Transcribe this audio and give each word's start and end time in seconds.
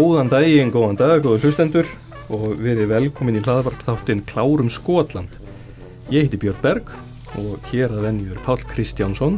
Góðan 0.00 0.30
daginn, 0.32 0.70
góðan 0.72 0.96
dag, 0.96 1.18
góður 1.20 1.42
hlustendur 1.44 1.88
og 2.32 2.54
verið 2.62 2.86
velkomin 2.88 3.36
í 3.36 3.40
hlaðvarp 3.44 3.82
þáttinn 3.84 4.22
Klárum 4.24 4.70
Skotland. 4.72 5.34
Ég 6.08 6.24
heiti 6.24 6.38
Björn 6.40 6.62
Berg 6.62 6.92
og 7.36 7.66
hér 7.68 7.92
að 7.92 8.06
venjur 8.06 8.38
Pál 8.46 8.56
Kristjánsson, 8.70 9.36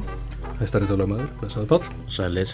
hæstaritálamaður, 0.60 1.32
blessaði 1.40 1.66
Pál. 1.72 1.80
Sælir. 2.06 2.52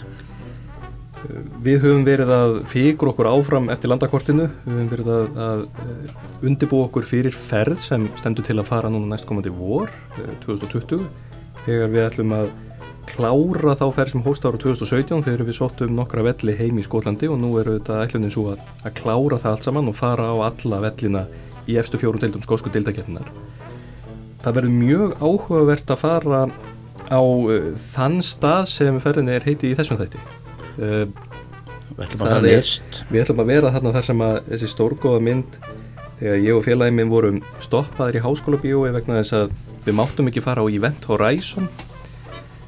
Við 1.66 1.84
höfum 1.84 2.06
verið 2.06 2.32
að 2.32 2.54
figur 2.72 3.10
okkur 3.12 3.28
áfram 3.28 3.68
eftir 3.74 3.92
landakortinu, 3.92 4.48
við 4.64 4.78
höfum 4.78 4.90
verið 4.94 5.12
að, 5.18 5.42
að 5.50 6.48
undibú 6.48 6.80
okkur 6.86 7.10
fyrir 7.10 7.36
ferð 7.36 7.82
sem 7.90 8.08
stendur 8.22 8.46
til 8.46 8.56
að 8.56 8.70
fara 8.70 8.94
núna 8.94 9.12
næstkomandi 9.12 9.52
vor, 9.52 9.92
2020, 10.46 11.04
þegar 11.66 11.92
við 11.92 12.06
ætlum 12.06 12.38
að 12.38 12.48
klára 13.08 13.74
þá 13.78 13.84
ferð 13.96 14.14
sem 14.14 14.24
hóst 14.24 14.46
ára 14.46 14.60
2017 14.60 15.24
þegar 15.26 15.44
við 15.48 15.56
sóttum 15.56 15.94
nokkra 15.96 16.24
velli 16.26 16.54
heim 16.58 16.78
í 16.80 16.84
Skotlandi 16.84 17.30
og 17.32 17.38
nú 17.40 17.54
eru 17.60 17.78
þetta 17.78 18.02
ætlunin 18.04 18.32
svo 18.32 18.50
að, 18.52 18.64
að 18.84 18.96
klára 19.00 19.38
það 19.40 19.54
allt 19.54 19.68
saman 19.68 19.90
og 19.90 19.96
fara 19.98 20.28
á 20.28 20.36
alla 20.48 20.80
vellina 20.84 21.24
í 21.68 21.78
efstu 21.80 22.00
fjórum 22.00 22.20
deildum 22.22 22.44
skósku 22.44 22.72
deildakeppninar. 22.72 23.30
Það 24.42 24.58
verður 24.60 24.76
mjög 24.76 25.16
áhugavert 25.22 25.92
að 25.92 26.02
fara 26.04 26.42
á 27.08 27.20
uh, 27.20 27.72
þann 27.80 28.20
stað 28.24 28.68
sem 28.70 29.00
ferðinni 29.02 29.36
er 29.36 29.48
heiti 29.48 29.72
í 29.72 29.76
þessum 29.78 29.98
þætti. 30.00 30.22
Uh, 30.78 31.04
við 31.96 32.06
ætlum 32.06 32.46
list. 32.46 33.02
Við 33.10 33.24
ætlum 33.24 33.42
að 33.42 33.52
vera 33.54 33.74
þarna 33.74 33.94
þar 33.96 34.08
sem 34.08 34.24
að 34.28 34.40
þessi 34.52 34.72
stórgóða 34.74 35.24
mynd 35.28 35.58
þegar 36.18 36.40
ég 36.42 36.56
og 36.56 36.64
félagin 36.66 36.98
minn 36.98 37.12
vorum 37.12 37.42
stoppaður 37.62 38.18
í 38.18 38.24
háskóla 38.24 38.60
bíói 38.62 38.90
vegna 38.94 39.20
þess 39.20 39.36
að 39.38 39.54
við 39.86 39.96
máttum 39.98 40.30
ekki 40.30 40.42
fara 40.44 40.64
á 40.64 40.66
Event 40.70 41.06
Horizon 41.08 41.68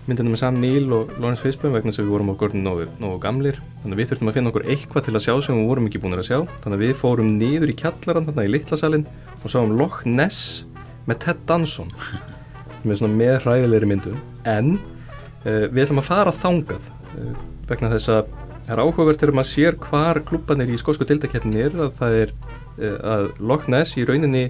myndina 0.09 0.33
með 0.33 0.41
Sam 0.41 0.59
Neill 0.61 0.93
og 0.95 1.11
Lawrence 1.19 1.45
Fishburne 1.45 1.77
vegna 1.77 1.93
að 1.93 2.03
við 2.03 2.13
vorum 2.15 2.33
okkur 2.33 2.55
nógu, 2.57 2.87
gamlir. 3.23 3.59
Þannig 3.83 3.97
að 3.97 4.01
við 4.01 4.11
þurftum 4.11 4.31
að 4.31 4.37
finna 4.39 4.53
okkur 4.53 4.67
eitthvað 4.75 5.07
til 5.07 5.15
að 5.15 5.25
sjá 5.27 5.35
sem 5.47 5.59
við 5.59 5.69
vorum 5.71 5.89
ekki 5.91 6.01
búin 6.03 6.17
að 6.17 6.27
sjá. 6.29 6.39
Þannig 6.65 6.77
að 6.77 6.85
við 6.85 6.95
fórum 7.01 7.31
niður 7.37 7.73
í 7.73 7.77
kjallaran 7.83 8.29
þarna 8.29 8.47
í 8.47 8.53
litlasalinn 8.55 9.07
og 9.41 9.53
sáum 9.53 9.75
Loch 9.79 10.01
Ness 10.09 10.65
með 11.09 11.21
Ted 11.27 11.45
Danson. 11.51 11.93
Með 12.87 13.03
svona 13.03 13.13
með 13.13 13.35
hræðilegri 13.45 13.89
myndu 13.91 14.15
en 14.49 14.71
uh, 14.79 15.67
við 15.69 15.83
ætlum 15.83 16.01
að 16.01 16.07
fara 16.07 16.33
þangað 16.33 16.87
uh, 16.89 17.35
vegna 17.69 17.91
þess 17.93 18.09
að 18.15 18.31
það 18.65 18.71
er 18.73 18.81
áhugavert 18.81 19.21
þegar 19.21 19.37
maður 19.37 19.51
sér 19.51 19.77
hvar 19.85 20.21
klubbanir 20.25 20.73
í 20.73 20.79
skósku 20.81 21.05
dildakeppnin 21.05 21.59
er 21.61 21.77
að 21.77 21.93
það 21.99 22.17
er 22.23 22.33
uh, 22.33 22.97
að 23.19 23.27
Loch 23.45 23.69
Ness 23.69 24.01
í 24.01 24.07
rauninni 24.09 24.47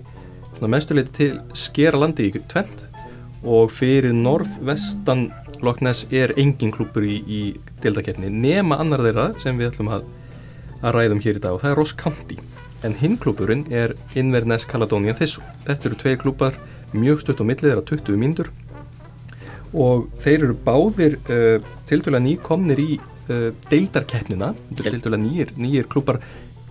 mestuleiti 0.61 1.17
til 1.17 1.33
skera 1.57 1.99
landi 1.99 2.29
í 2.29 2.43
tvent 2.53 2.87
og 3.45 3.71
fyrir 3.73 4.13
norð-vestan 4.13 5.29
Loch 5.65 5.81
Ness 5.85 6.07
er 6.13 6.33
engin 6.41 6.73
klúpur 6.73 7.05
í, 7.05 7.21
í 7.25 7.41
deildakeppni 7.85 8.31
nema 8.33 8.79
annar 8.81 9.03
þeirra 9.05 9.27
sem 9.41 9.59
við 9.59 9.71
ætlum 9.71 9.91
að, 9.93 10.07
að 10.81 10.97
ræðum 10.97 11.23
hér 11.25 11.41
í 11.41 11.43
dag 11.45 11.57
og 11.57 11.63
það 11.63 11.73
er 11.73 11.81
Ross 11.81 11.97
County. 11.97 12.39
En 12.85 12.97
hinn 12.97 13.19
klúpurinn 13.21 13.67
er 13.73 13.93
Inverness 14.17 14.65
Caledonian 14.69 15.17
Thistle. 15.17 15.45
Þetta 15.67 15.91
eru 15.91 15.99
tveir 16.01 16.21
klúpar 16.23 16.57
mjög 16.97 17.25
stutt 17.25 17.43
á 17.45 17.45
millið 17.45 17.67
þeirra 17.69 17.87
20 17.91 18.21
mínútur. 18.21 18.53
Og 19.77 20.09
þeir 20.21 20.47
eru 20.47 20.57
báðir 20.65 21.19
uh, 21.29 21.67
til 21.89 22.01
dæla 22.05 22.23
nýkomnir 22.25 22.81
í 22.81 22.97
uh, 22.97 23.51
deildarkeppnina. 23.69 24.55
Til 24.81 24.97
dæla 24.97 25.21
nýjir, 25.21 25.53
nýjir 25.61 25.91
klúpar 25.93 26.23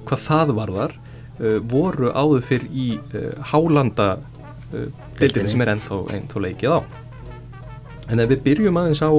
hvað 0.09 0.25
það 0.25 0.55
varðar 0.57 0.97
uh, 0.97 1.59
voru 1.69 2.09
áður 2.09 2.45
fyrr 2.49 2.65
í 2.73 2.89
hálanda 3.53 4.15
deildinni 5.19 5.51
sem 5.51 5.63
er 5.65 5.73
ennþá, 5.75 5.99
ennþá 6.15 6.43
leikið 6.45 6.75
á. 6.75 6.79
En 8.09 8.23
ef 8.23 8.31
við 8.31 8.43
byrjum 8.47 8.79
aðeins 8.81 9.03
á 9.05 9.11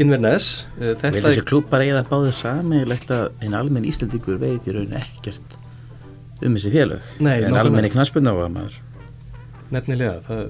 Inverness 0.00 0.66
Vil 0.78 0.94
þessi 0.96 1.44
klúb 1.44 1.68
bara 1.72 1.84
það 1.84 2.08
báðið 2.08 2.36
sami 2.38 2.80
að 2.84 3.26
einn 3.44 3.56
almenn 3.56 3.88
íslendingur 3.88 4.40
veit 4.40 4.66
í 4.68 4.74
raun 4.76 4.94
ekkert 4.96 5.58
um 6.42 6.56
þessi 6.56 6.72
félög. 6.72 7.12
Nei, 7.22 7.42
en 7.44 7.56
almenn 7.56 7.86
í 7.86 7.92
knaspunna 7.92 8.32
að 8.32 8.52
maður 8.56 8.78
Nefnilega, 9.72 10.18
það 10.24 10.42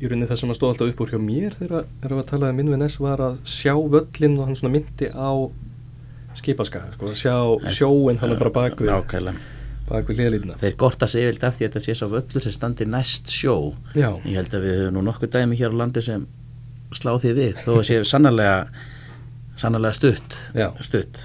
í 0.00 0.08
rauninni 0.08 0.28
það 0.28 0.40
sem 0.40 0.52
að 0.52 0.58
stóð 0.58 0.72
alltaf 0.72 0.90
upp 0.90 1.02
úr 1.04 1.12
hjá 1.12 1.20
mér 1.20 1.56
þegar 1.56 1.84
við 1.84 2.04
varum 2.04 2.22
að 2.22 2.30
tala 2.32 2.50
um 2.52 2.60
Inverness 2.64 3.00
var 3.00 3.22
að 3.24 3.38
sjá 3.48 3.74
völlin 3.76 4.38
og 4.40 4.48
hann 4.48 4.58
svona 4.58 4.74
myndi 4.74 5.10
á 5.12 5.30
skipaskaga, 6.40 6.94
sko, 6.96 7.12
sjá 7.12 7.36
sjóin 7.68 8.20
þannig 8.20 8.40
bara 8.40 8.54
bakvið 8.54 8.92
Nákvæmlega 8.94 9.59
bak 9.90 10.08
við 10.08 10.22
liðlýna. 10.22 10.58
Þeir 10.60 10.76
gorta 10.80 11.08
sig 11.10 11.26
yfir 11.26 11.48
af 11.48 11.58
því 11.58 11.66
að 11.66 11.72
þetta 11.72 11.82
sé 11.84 11.96
svo 11.98 12.08
völlur 12.14 12.44
sem 12.44 12.54
standi 12.54 12.86
næst 12.88 13.32
sjó. 13.34 13.56
Já. 13.98 14.12
Ég 14.24 14.38
held 14.38 14.54
að 14.54 14.66
við 14.66 14.78
höfum 14.78 14.96
nú 14.96 15.04
nokkuð 15.08 15.34
dæmi 15.34 15.58
hér 15.58 15.74
á 15.74 15.80
landi 15.82 16.04
sem 16.06 16.26
slá 16.96 17.12
því 17.22 17.34
við 17.36 17.60
þó 17.64 17.72
að 17.76 17.84
séu 17.90 18.06
sannlega 18.08 18.54
sannlega 19.60 19.94
stutt, 19.94 20.36
stutt. 20.86 21.24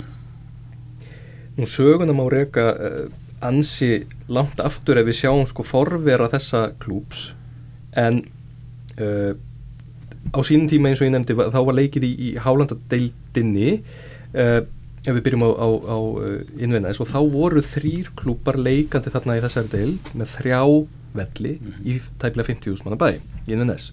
Nú 1.55 1.67
sögunum 1.69 2.19
á 2.19 2.25
reyka 2.33 2.65
uh, 2.73 3.05
ansi 3.45 4.05
langt 4.27 4.59
aftur 4.63 4.99
ef 4.99 5.07
við 5.07 5.19
sjáum 5.21 5.45
sko 5.47 5.63
forvera 5.65 6.27
þessa 6.31 6.67
klúps 6.81 7.29
en 7.95 8.23
uh, 8.99 9.33
á 10.35 10.39
sínum 10.43 10.67
tíma 10.71 10.91
eins 10.91 11.01
og 11.01 11.07
ég 11.07 11.15
nefndi 11.15 11.37
þá 11.37 11.59
var 11.61 11.77
leikið 11.77 12.07
í, 12.07 12.11
í 12.27 12.29
Hálandadeildinni 12.43 13.77
uh, 13.77 14.61
ef 15.05 15.13
við 15.13 15.23
byrjum 15.27 15.45
á, 15.45 15.49
á, 15.53 15.67
á 15.69 15.97
innvinnaðis 16.57 17.01
og 17.03 17.09
þá 17.09 17.19
voru 17.33 17.61
þrýr 17.61 18.11
klúpar 18.17 18.57
leikandi 18.57 19.13
þarna 19.13 19.37
í 19.37 19.43
þessari 19.45 19.71
deild 19.73 20.11
með 20.17 20.31
þrjá 20.33 20.61
velli 21.15 21.53
mm 21.55 21.71
-hmm. 21.71 21.83
í 21.85 21.93
tæplega 22.21 22.49
50.000 22.53 22.85
manna 22.85 22.99
bæ 22.99 23.09
í 23.47 23.53
innvinnaðis 23.53 23.91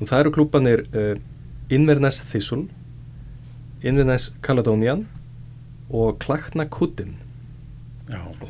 og 0.00 0.08
það 0.10 0.20
eru 0.20 0.34
klúpanir 0.34 0.84
uh, 0.92 1.14
Inverness 1.70 2.20
Thistle 2.20 2.66
Inverness 3.84 4.32
Caledonian 4.42 5.06
og 5.90 6.18
Klaknakutin 6.18 7.14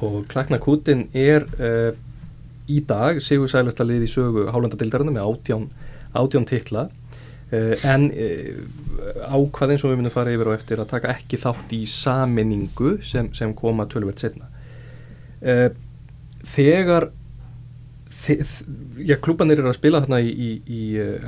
og 0.00 0.24
Klaknakutin 0.28 1.08
er 1.14 1.46
uh, 1.60 1.92
í 2.68 2.80
dag 2.80 3.20
sigur 3.22 3.50
sælasta 3.50 3.84
lið 3.84 4.06
í 4.06 4.10
sögu 4.10 4.46
Hálandadildarinn 4.52 5.12
með 5.12 5.26
átján, 5.28 5.66
átján 6.16 6.46
titla. 6.48 6.88
uh, 6.88 7.03
en 7.52 8.06
ákvað 9.24 9.74
eins 9.74 9.84
og 9.84 9.92
við 9.92 9.98
myndum 10.00 10.14
fara 10.14 10.32
yfir 10.34 10.48
og 10.50 10.56
eftir 10.56 10.80
að 10.80 10.90
taka 10.94 11.12
ekki 11.12 11.38
þátt 11.38 11.74
í 11.76 11.82
saminningu 11.90 12.96
sem, 13.04 13.28
sem 13.36 13.52
koma 13.54 13.86
tölvert 13.90 14.22
setna 14.22 14.48
þegar 16.44 17.10
já, 19.04 19.16
klúbanir 19.20 19.60
eru 19.60 19.68
að 19.70 19.76
spila 19.76 20.00
þarna 20.04 20.22
í, 20.24 20.32
í, 20.32 20.50
í 20.64 20.82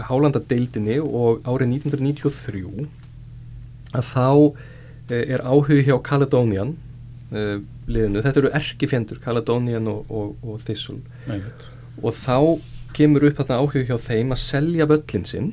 Hálandadeildinni 0.09 0.97
og 1.05 1.45
árið 1.45 1.77
1993 1.77 2.89
að 3.97 4.11
þá 4.11 4.29
er 5.13 5.45
áhug 5.47 5.85
hjá 5.87 5.95
Caledonian 6.03 6.75
liðinu, 7.31 8.23
þetta 8.23 8.43
eru 8.43 8.53
erkifjendur 8.55 9.21
Caledonian 9.23 9.87
og, 9.91 10.11
og, 10.11 10.35
og 10.47 10.63
Thistle. 10.63 11.01
Og 12.03 12.15
þá 12.15 12.61
kemur 12.97 13.27
upp 13.29 13.41
þarna 13.41 13.61
áhug 13.63 13.87
hjá 13.89 13.97
þeim 14.01 14.35
að 14.35 14.43
selja 14.43 14.89
völlin 14.91 15.27
sinn 15.29 15.53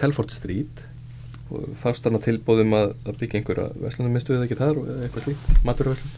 Telford 0.00 0.34
Street 0.34 0.84
og 1.50 1.70
fást 1.74 2.04
þarna 2.04 2.20
tilbóðum 2.22 2.76
að, 2.78 2.92
að 3.10 3.16
byggja 3.20 3.40
einhverja 3.40 3.70
veslunum 3.82 4.12
minnstu 4.14 4.36
eða 4.36 4.46
ekki 4.46 4.58
þar 4.60 4.82
eða 4.84 5.06
eitthvað 5.06 5.26
slíkt, 5.26 5.48
maturveslun 5.66 6.12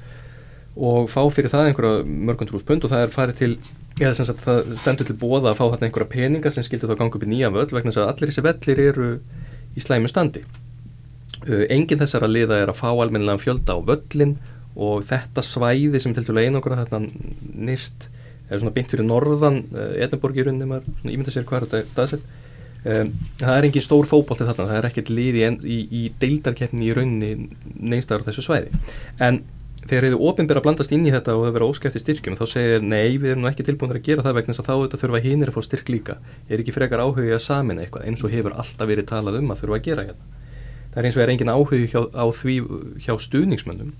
og 0.72 1.08
fá 1.12 1.20
fyrir 1.32 1.52
það 1.52 1.70
einhverja 1.70 2.04
mörgundrús 2.08 2.64
pund 2.68 2.84
og 2.86 2.92
það 2.92 3.04
er 3.04 3.12
farið 3.12 3.40
til 3.40 3.52
eða 4.00 4.14
sem 4.16 4.28
sagt 4.28 4.44
það 4.46 4.72
stendur 4.80 5.08
til 5.08 5.18
bóða 5.20 5.52
að 5.52 5.58
fá 5.58 5.64
þarna 5.66 5.88
einhverja 5.88 6.12
peninga 6.14 6.52
sem 6.52 6.64
skildur 6.64 6.92
þá 6.92 7.02
ganga 7.02 7.18
upp 7.18 7.26
í 7.26 7.28
nýja 7.28 7.52
völl 7.52 7.68
vegna 7.68 7.92
þess 7.92 8.00
að 8.00 8.12
allir 8.12 8.32
þessi 8.32 8.44
vellir 8.46 8.82
eru 8.86 9.08
í 9.76 9.84
slæmu 9.84 10.08
standi. 10.08 10.42
Uh, 11.42 11.66
enginn 11.72 12.00
þessara 12.00 12.30
liða 12.30 12.62
er 12.62 12.72
að 12.72 12.80
fá 12.80 12.88
almennilega 12.92 13.42
fjölda 13.42 13.76
á 13.76 13.78
völlin 13.84 14.36
og 14.72 15.04
þetta 15.04 15.44
svæði 15.44 16.00
sem 16.00 16.14
til 16.16 16.24
dælu 16.24 16.40
einangra 16.40 16.78
þetta 16.80 17.02
nýrst 17.02 18.08
er 18.48 18.60
svona 18.60 18.72
bynt 18.76 18.92
fyrir 18.94 19.08
norðan 19.08 19.60
uh, 19.74 19.92
Edinborg 20.00 20.38
í 20.38 20.46
rauninni 20.46 20.70
maður 20.70 21.10
ímynda 21.12 21.34
sér 21.34 21.44
hvað 21.48 21.66
þetta 21.66 21.82
er 21.82 21.92
staðsett 21.92 22.40
um, 22.84 23.10
það 23.40 23.56
er 23.56 23.66
engin 23.68 23.84
stór 23.84 24.08
fókból 24.10 24.38
til 24.38 24.48
þarna 24.48 24.68
það 24.68 24.78
er 24.78 24.88
ekkert 24.90 25.10
lið 25.12 25.40
í, 25.40 25.78
í, 25.86 26.02
deildarkeppni 26.22 26.88
í 26.88 26.94
rauninni 26.96 27.32
neynstæður 27.78 28.24
á 28.24 28.28
þessu 28.30 28.46
svæði. 28.46 28.82
En 29.22 29.42
þegar 29.82 30.08
þið 30.08 30.26
ofinbér 30.28 30.60
að 30.60 30.66
blandast 30.66 30.94
inn 30.94 31.06
í 31.08 31.14
þetta 31.14 31.34
og 31.36 31.46
það 31.46 31.56
vera 31.56 31.70
óskæft 31.72 31.98
í 31.98 32.02
styrkjum 32.02 32.38
þá 32.38 32.44
segir 32.52 32.84
nei 32.86 33.18
við 33.18 33.32
erum 33.32 33.42
nú 33.42 33.50
ekki 33.50 33.66
tilbúin 33.66 33.94
að 33.94 34.04
gera 34.06 34.26
það 34.26 34.36
vegna 34.38 34.54
þess 34.54 34.62
að 34.62 34.68
þá 34.68 34.74
þetta 34.84 35.00
þurfa 35.02 35.22
hínir 35.24 35.50
að 35.50 35.56
fá 35.56 35.66
styrk 35.66 35.90
líka. 35.90 36.18
Er 36.46 36.62
ekki 36.62 36.74
frekar 36.76 37.02
áhuga 37.02 37.34
að 37.34 37.42
samina 37.42 37.82
eitthvað? 37.82 38.06
Eins 38.06 38.22
og 38.22 38.30
hefur 38.30 38.54
alltaf 38.54 38.90
verið 38.92 39.08
talað 39.10 39.40
um 39.40 39.50
að 39.50 39.64
þurfa 39.64 39.80
að 39.80 39.88
gera 39.88 40.06
hérna. 40.06 40.30
Það 40.92 41.00
er 41.00 41.08
eins 41.08 41.18
og 41.18 41.24
er 41.24 41.32
engin 41.32 41.50
áhuga 41.50 41.80
hjá, 41.82 42.00
á 42.14 42.24
því 42.38 42.56
hjá 43.02 43.12
stuðningsmönnum. 43.26 43.90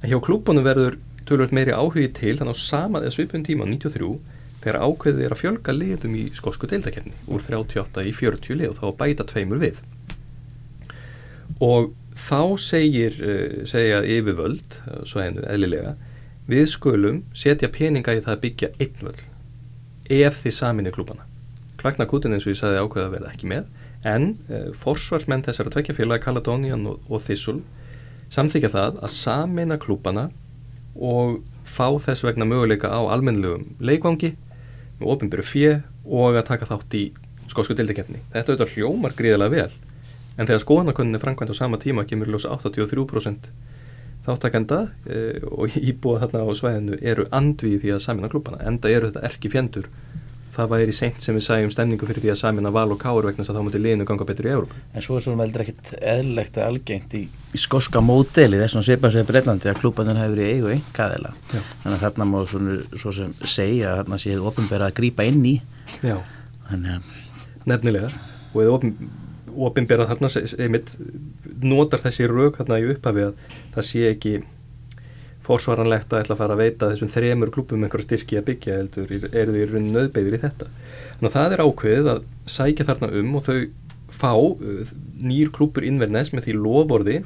En 0.00 0.10
hjá 0.10 0.18
klúbunum 0.24 0.66
verður 0.66 0.98
tölvöld 1.30 1.54
meiri 1.54 1.76
áhugi 1.76 2.08
til 2.16 2.34
þannig 2.38 2.58
á 2.58 2.64
sama 2.64 3.02
eða 3.04 3.14
svipun 3.14 3.46
tíma 3.46 3.68
93 3.68 4.10
þegar 4.60 4.82
ákveðið 4.84 5.24
er 5.24 5.34
að 5.34 5.40
fjölga 5.40 5.74
liðum 5.74 6.18
í 6.20 6.26
skosku 6.36 6.68
deildakefni 6.70 7.14
úr 7.32 7.42
38 7.44 8.04
í 8.06 8.12
40 8.16 8.60
lið 8.60 8.72
og 8.72 8.78
þá 8.80 8.86
bæta 9.00 9.26
tveimur 9.28 9.62
við 9.62 9.80
og 11.60 11.90
þá 12.16 12.56
segir, 12.60 13.16
eh, 13.24 13.64
segja 13.68 14.02
yfirvöld, 14.04 14.80
svo 15.08 15.22
hennu 15.22 15.44
eðlilega, 15.48 15.94
við 16.48 16.66
skulum 16.68 17.22
setja 17.34 17.68
peninga 17.72 18.16
í 18.16 18.22
það 18.24 18.34
að 18.36 18.42
byggja 18.44 18.70
einn 18.80 19.04
völd 19.06 19.26
ef 20.10 20.40
þið 20.42 20.54
saminni 20.56 20.90
klúpana. 20.90 21.26
Klaknakutin 21.78 22.34
eins 22.34 22.46
og 22.46 22.52
ég 22.52 22.58
sagði 22.58 22.82
ákveða 22.82 23.06
að 23.06 23.14
verða 23.14 23.30
ekki 23.30 23.50
með 23.50 23.68
en 24.10 24.26
uh, 24.48 24.72
forsvarsmenn 24.74 25.44
þessara 25.44 25.70
tvekja 25.70 25.94
félagi, 25.94 26.24
Caledonian 26.24 26.86
og, 26.88 27.04
og 27.08 27.22
Thistle, 27.22 27.60
samþykja 28.32 28.72
það 28.72 29.00
að 29.04 29.14
samina 29.14 29.78
klúpana 29.80 30.28
og 30.96 31.40
fá 31.68 31.86
þess 32.02 32.24
vegna 32.26 32.48
möguleika 32.48 32.90
á 32.90 33.00
almennilegum 33.12 33.76
leikvangi 33.78 34.34
með 35.00 35.14
ofinbyrju 35.14 35.48
fjö 35.48 35.74
og 36.06 36.36
að 36.38 36.48
taka 36.52 36.68
þátt 36.68 36.96
í 36.98 37.04
skósku 37.50 37.74
dildakefni. 37.76 38.20
Þetta 38.32 38.52
auðvitað 38.54 38.74
hljómar 38.76 39.16
gríðilega 39.18 39.54
vel 39.56 39.72
en 40.36 40.48
þegar 40.48 40.62
skoðanakunni 40.62 41.20
framkvæmt 41.20 41.52
á 41.52 41.56
sama 41.58 41.80
tíma 41.80 42.06
kemur 42.08 42.30
ljósa 42.30 42.54
83% 42.54 43.50
þáttakenda 44.24 44.80
e, 45.08 45.40
og 45.48 45.76
íbúa 45.80 46.20
þarna 46.22 46.44
á 46.44 46.48
svæðinu 46.56 46.98
eru 47.00 47.26
andvið 47.34 47.78
því 47.82 47.92
að 47.96 48.02
samina 48.04 48.30
klúpana 48.32 48.60
enda 48.68 48.92
eru 48.92 49.10
þetta 49.10 49.24
erki 49.28 49.50
fjendur 49.52 49.88
það 50.54 50.70
væri 50.72 50.94
seint 50.94 51.22
sem 51.22 51.36
við 51.36 51.44
sæjum 51.46 51.72
stemningu 51.72 52.08
fyrir 52.08 52.24
því 52.24 52.32
að 52.32 52.38
samina 52.40 52.72
val 52.74 52.88
og 52.90 52.98
káur 53.00 53.28
vegna 53.28 53.44
þess 53.44 53.52
að 53.52 53.58
þá 53.60 53.66
múti 53.66 53.82
liðinu 53.82 54.06
ganga 54.08 54.26
betur 54.28 54.48
í 54.48 54.52
Európa. 54.54 54.80
En 54.94 55.04
svo 55.04 55.18
er 55.18 55.24
svo 55.24 55.36
veldur 55.38 55.64
ekkit 55.64 55.92
eðlilegt 56.00 56.58
að 56.58 56.66
algengt 56.66 57.16
í, 57.18 57.22
í 57.30 57.60
skoska 57.60 58.02
módeli 58.04 58.60
þessum 58.60 58.84
svipað 58.86 59.14
sem 59.14 59.24
er 59.24 59.30
Breitlandi 59.30 59.70
að 59.70 59.80
klúpaninn 59.82 60.20
hefur 60.20 60.36
verið 60.36 60.52
eigu 60.56 60.74
einkaðila. 60.74 61.32
Þannig 61.52 61.96
að 61.96 62.04
þarna 62.04 62.28
má 62.32 62.38
svona, 62.50 62.76
svo 62.98 63.14
sem 63.16 63.34
segja 63.44 63.94
að 63.94 64.02
þarna 64.02 64.20
séð 64.24 64.46
ofinbæra 64.50 64.90
að 64.90 64.96
grýpa 65.00 65.26
inn 65.30 65.42
í. 65.46 65.56
Já, 66.02 66.18
Þannig, 66.70 67.10
nefnilega 67.68 68.12
og 68.50 68.62
eða 68.64 68.92
ofinbæra 69.70 70.06
þarna 70.10 70.30
einmitt 70.62 70.96
notar 71.66 72.02
þessi 72.02 72.28
rauk 72.30 72.58
þarna 72.60 72.80
í 72.80 72.88
upphafi 72.94 73.28
að 73.28 73.46
það 73.74 73.86
sé 73.86 74.08
ekki 74.12 74.40
forsvaranlegt 75.50 76.14
að 76.14 76.24
ætla 76.24 76.36
að 76.36 76.40
fara 76.40 76.56
að 76.56 76.62
veita 76.64 76.90
þessum 76.92 77.10
þremur 77.10 77.52
klubum 77.54 77.84
einhverja 77.84 78.06
styrki 78.08 78.38
að 78.40 78.48
byggja 78.48 78.78
heldur 78.78 79.14
eru 79.30 79.54
því 79.54 79.66
runn 79.70 79.88
nöðbeigðir 79.94 80.38
í 80.38 80.42
þetta. 80.44 80.68
Þannig 81.16 81.30
að 81.30 81.36
það 81.36 81.54
er 81.56 81.62
ákveðið 81.66 82.10
að 82.14 82.20
sækja 82.54 82.88
þarna 82.90 83.10
um 83.20 83.38
og 83.38 83.46
þau 83.48 83.56
fá 84.10 84.32
uh, 84.34 84.92
nýr 85.22 85.50
klubur 85.54 85.86
innverðnes 85.86 86.32
með 86.34 86.48
því 86.48 86.56
lofórði 86.58 87.18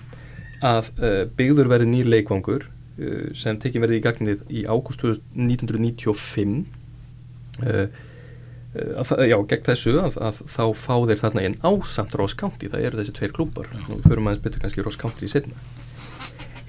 að 0.64 0.90
uh, 1.00 1.20
byggður 1.36 1.70
verði 1.72 1.90
nýr 1.90 2.10
leikvangur 2.12 2.66
uh, 2.68 3.28
sem 3.36 3.60
tekið 3.60 3.86
verði 3.86 4.00
í 4.00 4.04
gagnið 4.04 4.44
í 4.50 4.64
ágúst 4.68 5.04
1995 5.04 6.58
uh, 7.64 7.86
uh, 8.74 9.24
já, 9.24 9.38
gegn 9.52 9.66
þessu 9.70 9.96
að, 10.02 10.20
að 10.28 10.42
þá 10.50 10.64
fá 10.78 10.94
þeir 11.08 11.22
þarna 11.24 11.46
einn 11.48 11.58
ásamt 11.64 12.16
Ross 12.20 12.36
County, 12.38 12.70
það 12.72 12.88
eru 12.88 13.02
þessi 13.02 13.16
tveir 13.18 13.36
klubbar 13.36 13.72
og 13.88 14.04
förum 14.06 14.30
aðeins 14.30 14.44
betur 14.44 14.64
kannski 14.64 14.84
Ross 14.84 15.00
County 15.00 15.28
í 15.28 15.32
setna 15.32 15.83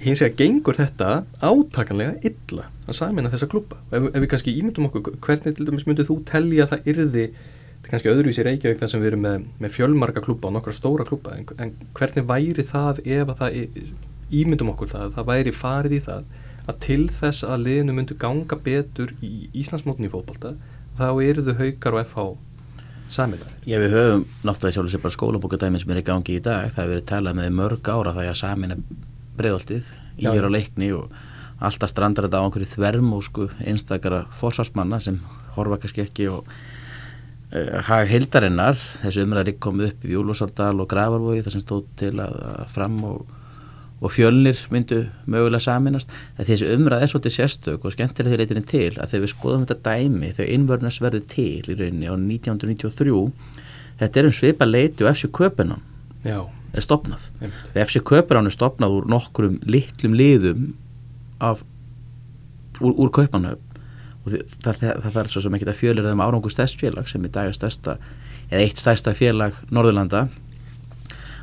hins 0.00 0.22
vegar 0.22 0.36
gengur 0.38 0.76
þetta 0.76 1.10
átakanlega 1.40 2.16
illa 2.28 2.66
að 2.86 2.98
samina 2.98 3.30
þessa 3.32 3.48
klúpa 3.50 3.78
ef, 3.90 4.08
ef 4.12 4.18
við 4.20 4.30
kannski 4.32 4.56
ímyndum 4.60 4.88
okkur 4.90 5.20
hvernig 5.24 5.56
til 5.56 5.68
dæmis 5.68 5.86
myndið 5.88 6.10
þú 6.10 6.16
tellja 6.28 6.66
að 6.66 6.72
það 6.74 6.90
yrði 6.92 7.26
þetta 7.26 7.86
er 7.88 7.92
kannski 7.92 8.12
öðruvísi 8.12 8.46
Reykjavík 8.46 8.80
þar 8.82 8.92
sem 8.92 9.02
við 9.02 9.12
erum 9.12 9.24
með, 9.26 9.46
með 9.62 9.74
fjölmarga 9.76 10.24
klúpa 10.24 10.50
og 10.50 10.56
nokkra 10.56 10.74
stóra 10.76 11.06
klúpa 11.08 11.36
en, 11.36 11.46
en 11.62 11.72
hvernig 11.96 12.26
væri 12.28 12.66
það 12.66 13.00
ef 13.04 13.32
að 13.32 13.40
það 13.40 13.60
ímyndum 14.36 14.72
okkur 14.74 14.92
það 14.92 15.14
það 15.16 15.30
væri 15.30 15.54
farið 15.54 15.96
í 15.96 16.02
það 16.08 16.34
að 16.66 16.80
til 16.82 17.04
þess 17.14 17.46
að 17.46 17.62
liðinu 17.62 17.94
myndu 17.94 18.16
ganga 18.18 18.58
betur 18.58 19.12
í 19.22 19.46
Íslandsmótni 19.62 20.10
í 20.10 20.12
fótbalta 20.12 20.56
þá 20.98 21.08
eru 21.22 21.44
þau 21.46 21.56
haukar 21.60 21.96
og 21.96 22.08
FH 22.10 22.26
Samiðar. 23.06 23.52
Já 23.62 23.78
við 23.78 23.92
höfum 23.94 24.22
náttúrulega 24.42 24.74
sjálfur 24.74 24.90
sér 24.90 25.02
bara 25.04 25.14
skólabókadæmi 25.14 25.78
sem 25.78 25.92
er 25.94 26.00
í 26.00 26.06
gangi 26.08 26.40
í 26.40 26.42
dag 26.42 26.72
það 26.72 26.80
hefur 26.80 26.92
verið 26.96 27.04
talað 27.12 27.36
með 27.38 27.52
mörg 27.54 27.90
ára 27.92 28.14
það 28.16 28.24
er 28.24 28.32
að 28.32 28.40
samina 28.40 28.78
bregðoltið 29.38 29.94
í 30.20 30.28
er 30.30 30.48
á 30.48 30.50
leikni 30.50 30.92
og 30.96 31.12
alltaf 31.64 31.90
strandar 31.90 32.26
þetta 32.26 32.40
á 32.40 32.44
einhverju 32.44 32.68
þvermósku 32.74 33.48
einstakara 33.64 34.24
fórsvarsmanna 34.36 35.00
sem 35.00 35.20
horfa 35.56 35.78
kannski 35.80 36.04
ekki 36.04 36.28
og 36.32 36.48
uh, 36.48 37.78
hag 37.88 38.10
hildarinnar 38.10 38.76
þessu 39.02 39.24
umræðari 39.24 39.56
kom 39.60 39.80
upp 39.86 40.04
í 40.04 40.12
Júlúsardal 40.12 40.74
og 40.82 40.90
Gravarvogi 40.90 41.44
þar 41.46 41.56
sem 41.56 41.64
stóð 41.64 41.86
til 42.00 42.12
að, 42.20 42.36
að 42.52 42.74
fram 42.74 42.98
og, 43.08 43.22
og 43.96 44.12
fjölnir 44.12 44.60
myndu 44.72 45.04
mögulega 45.24 45.64
saminast 45.64 46.12
þessu 46.36 46.68
umræði 46.76 47.08
er 47.08 47.14
svolítið 47.14 47.36
sérstök 47.38 47.88
og 47.88 47.96
skemmtilega 47.96 48.34
þeir 48.34 48.44
reytirinn 48.44 48.68
til 48.68 48.90
að 48.96 49.14
þegar 49.14 49.24
við 49.24 49.32
skoðum 49.32 49.64
þetta 49.64 49.94
dæmi 49.94 50.34
þegar 50.34 50.52
innvörnars 50.58 51.00
verði 51.04 51.24
til 51.32 51.72
í 51.72 51.78
rauninni 51.80 52.12
á 52.12 52.14
1993 52.16 53.16
þetta 54.02 54.20
er 54.20 54.28
um 54.28 54.38
svipa 54.42 54.68
leiti 54.68 55.06
og 55.06 55.12
eftir 55.14 55.32
köpunum 55.40 55.80
Já 56.26 56.40
er 56.76 56.84
stopnað. 56.84 57.24
Þegar 57.40 57.86
FC 57.86 58.02
Kauparán 58.06 58.48
er 58.48 58.54
stopnað 58.54 58.98
úr 58.98 59.08
nokkrum 59.10 59.58
litlum 59.66 60.16
liðum 60.16 60.66
af, 61.42 61.62
úr, 62.80 62.92
úr 62.92 63.12
Kaupanöf 63.14 63.62
og 64.26 64.32
það, 64.32 64.80
það, 64.80 65.04
það 65.04 65.20
er 65.22 65.30
svo 65.30 65.44
sem 65.44 65.56
ekki 65.56 65.68
að 65.70 65.78
fjölir 65.80 66.08
þeim 66.08 66.24
árangu 66.24 66.50
stærst 66.50 66.80
félag 66.80 67.08
sem 67.10 67.24
í 67.24 67.30
dag 67.32 67.50
er 67.50 67.56
stærsta 67.56 67.96
eða 68.50 68.62
eitt 68.64 68.82
stærsta 68.82 69.14
félag 69.16 69.58
Norðurlanda. 69.70 70.26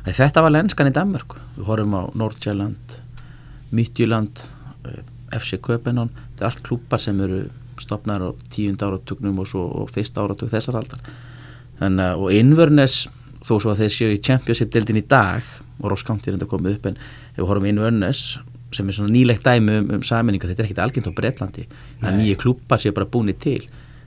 Þetta 0.04 0.44
var 0.44 0.52
lenskan 0.52 0.90
í 0.90 0.94
Danmark 0.94 1.38
við 1.56 1.68
horfum 1.70 1.96
á 1.96 2.02
Nordjylland 2.12 2.98
Midtjylland 3.74 4.44
eh, 4.84 5.02
FC 5.34 5.58
Kaupanán, 5.64 6.12
þetta 6.34 6.44
er 6.44 6.50
allt 6.50 6.64
klúpar 6.66 7.02
sem 7.02 7.20
eru 7.24 7.46
stopnar 7.80 8.22
á 8.22 8.30
tíund 8.54 8.82
áratugnum 8.84 9.40
og, 9.42 9.48
svo, 9.50 9.64
og 9.66 9.90
fyrst 9.90 10.18
áratug 10.20 10.52
þessar 10.52 10.78
aldar. 10.78 11.00
Þannig 11.80 12.22
og 12.22 12.34
innvörnes 12.36 12.98
þó 13.44 13.54
svo 13.58 13.74
að 13.74 13.84
þeir 13.84 13.94
séu 13.98 14.10
í 14.14 14.20
Championship-deldin 14.24 15.00
í 15.02 15.06
dag 15.10 15.46
og 15.80 15.92
Roskánti 15.92 16.30
er 16.30 16.38
enda 16.38 16.48
komið 16.48 16.78
upp 16.78 16.90
en 16.90 16.98
ef 16.98 17.38
við 17.38 17.48
horfum 17.50 17.70
einu 17.70 17.86
önnes 17.90 18.26
sem 18.74 18.88
er 18.88 18.96
svona 18.96 19.14
nýlegt 19.14 19.46
dæmi 19.46 19.78
um, 19.78 19.90
um 19.98 20.04
saminninga 20.06 20.50
þetta 20.50 20.64
er 20.64 20.68
ekkit 20.68 20.82
algjörnt 20.82 21.10
á 21.10 21.18
Breitlandi 21.18 21.66
það 22.02 22.20
nýju 22.20 22.38
klúpar 22.42 22.82
séu 22.82 22.94
bara 22.96 23.10
búinir 23.10 23.38
til. 23.40 23.62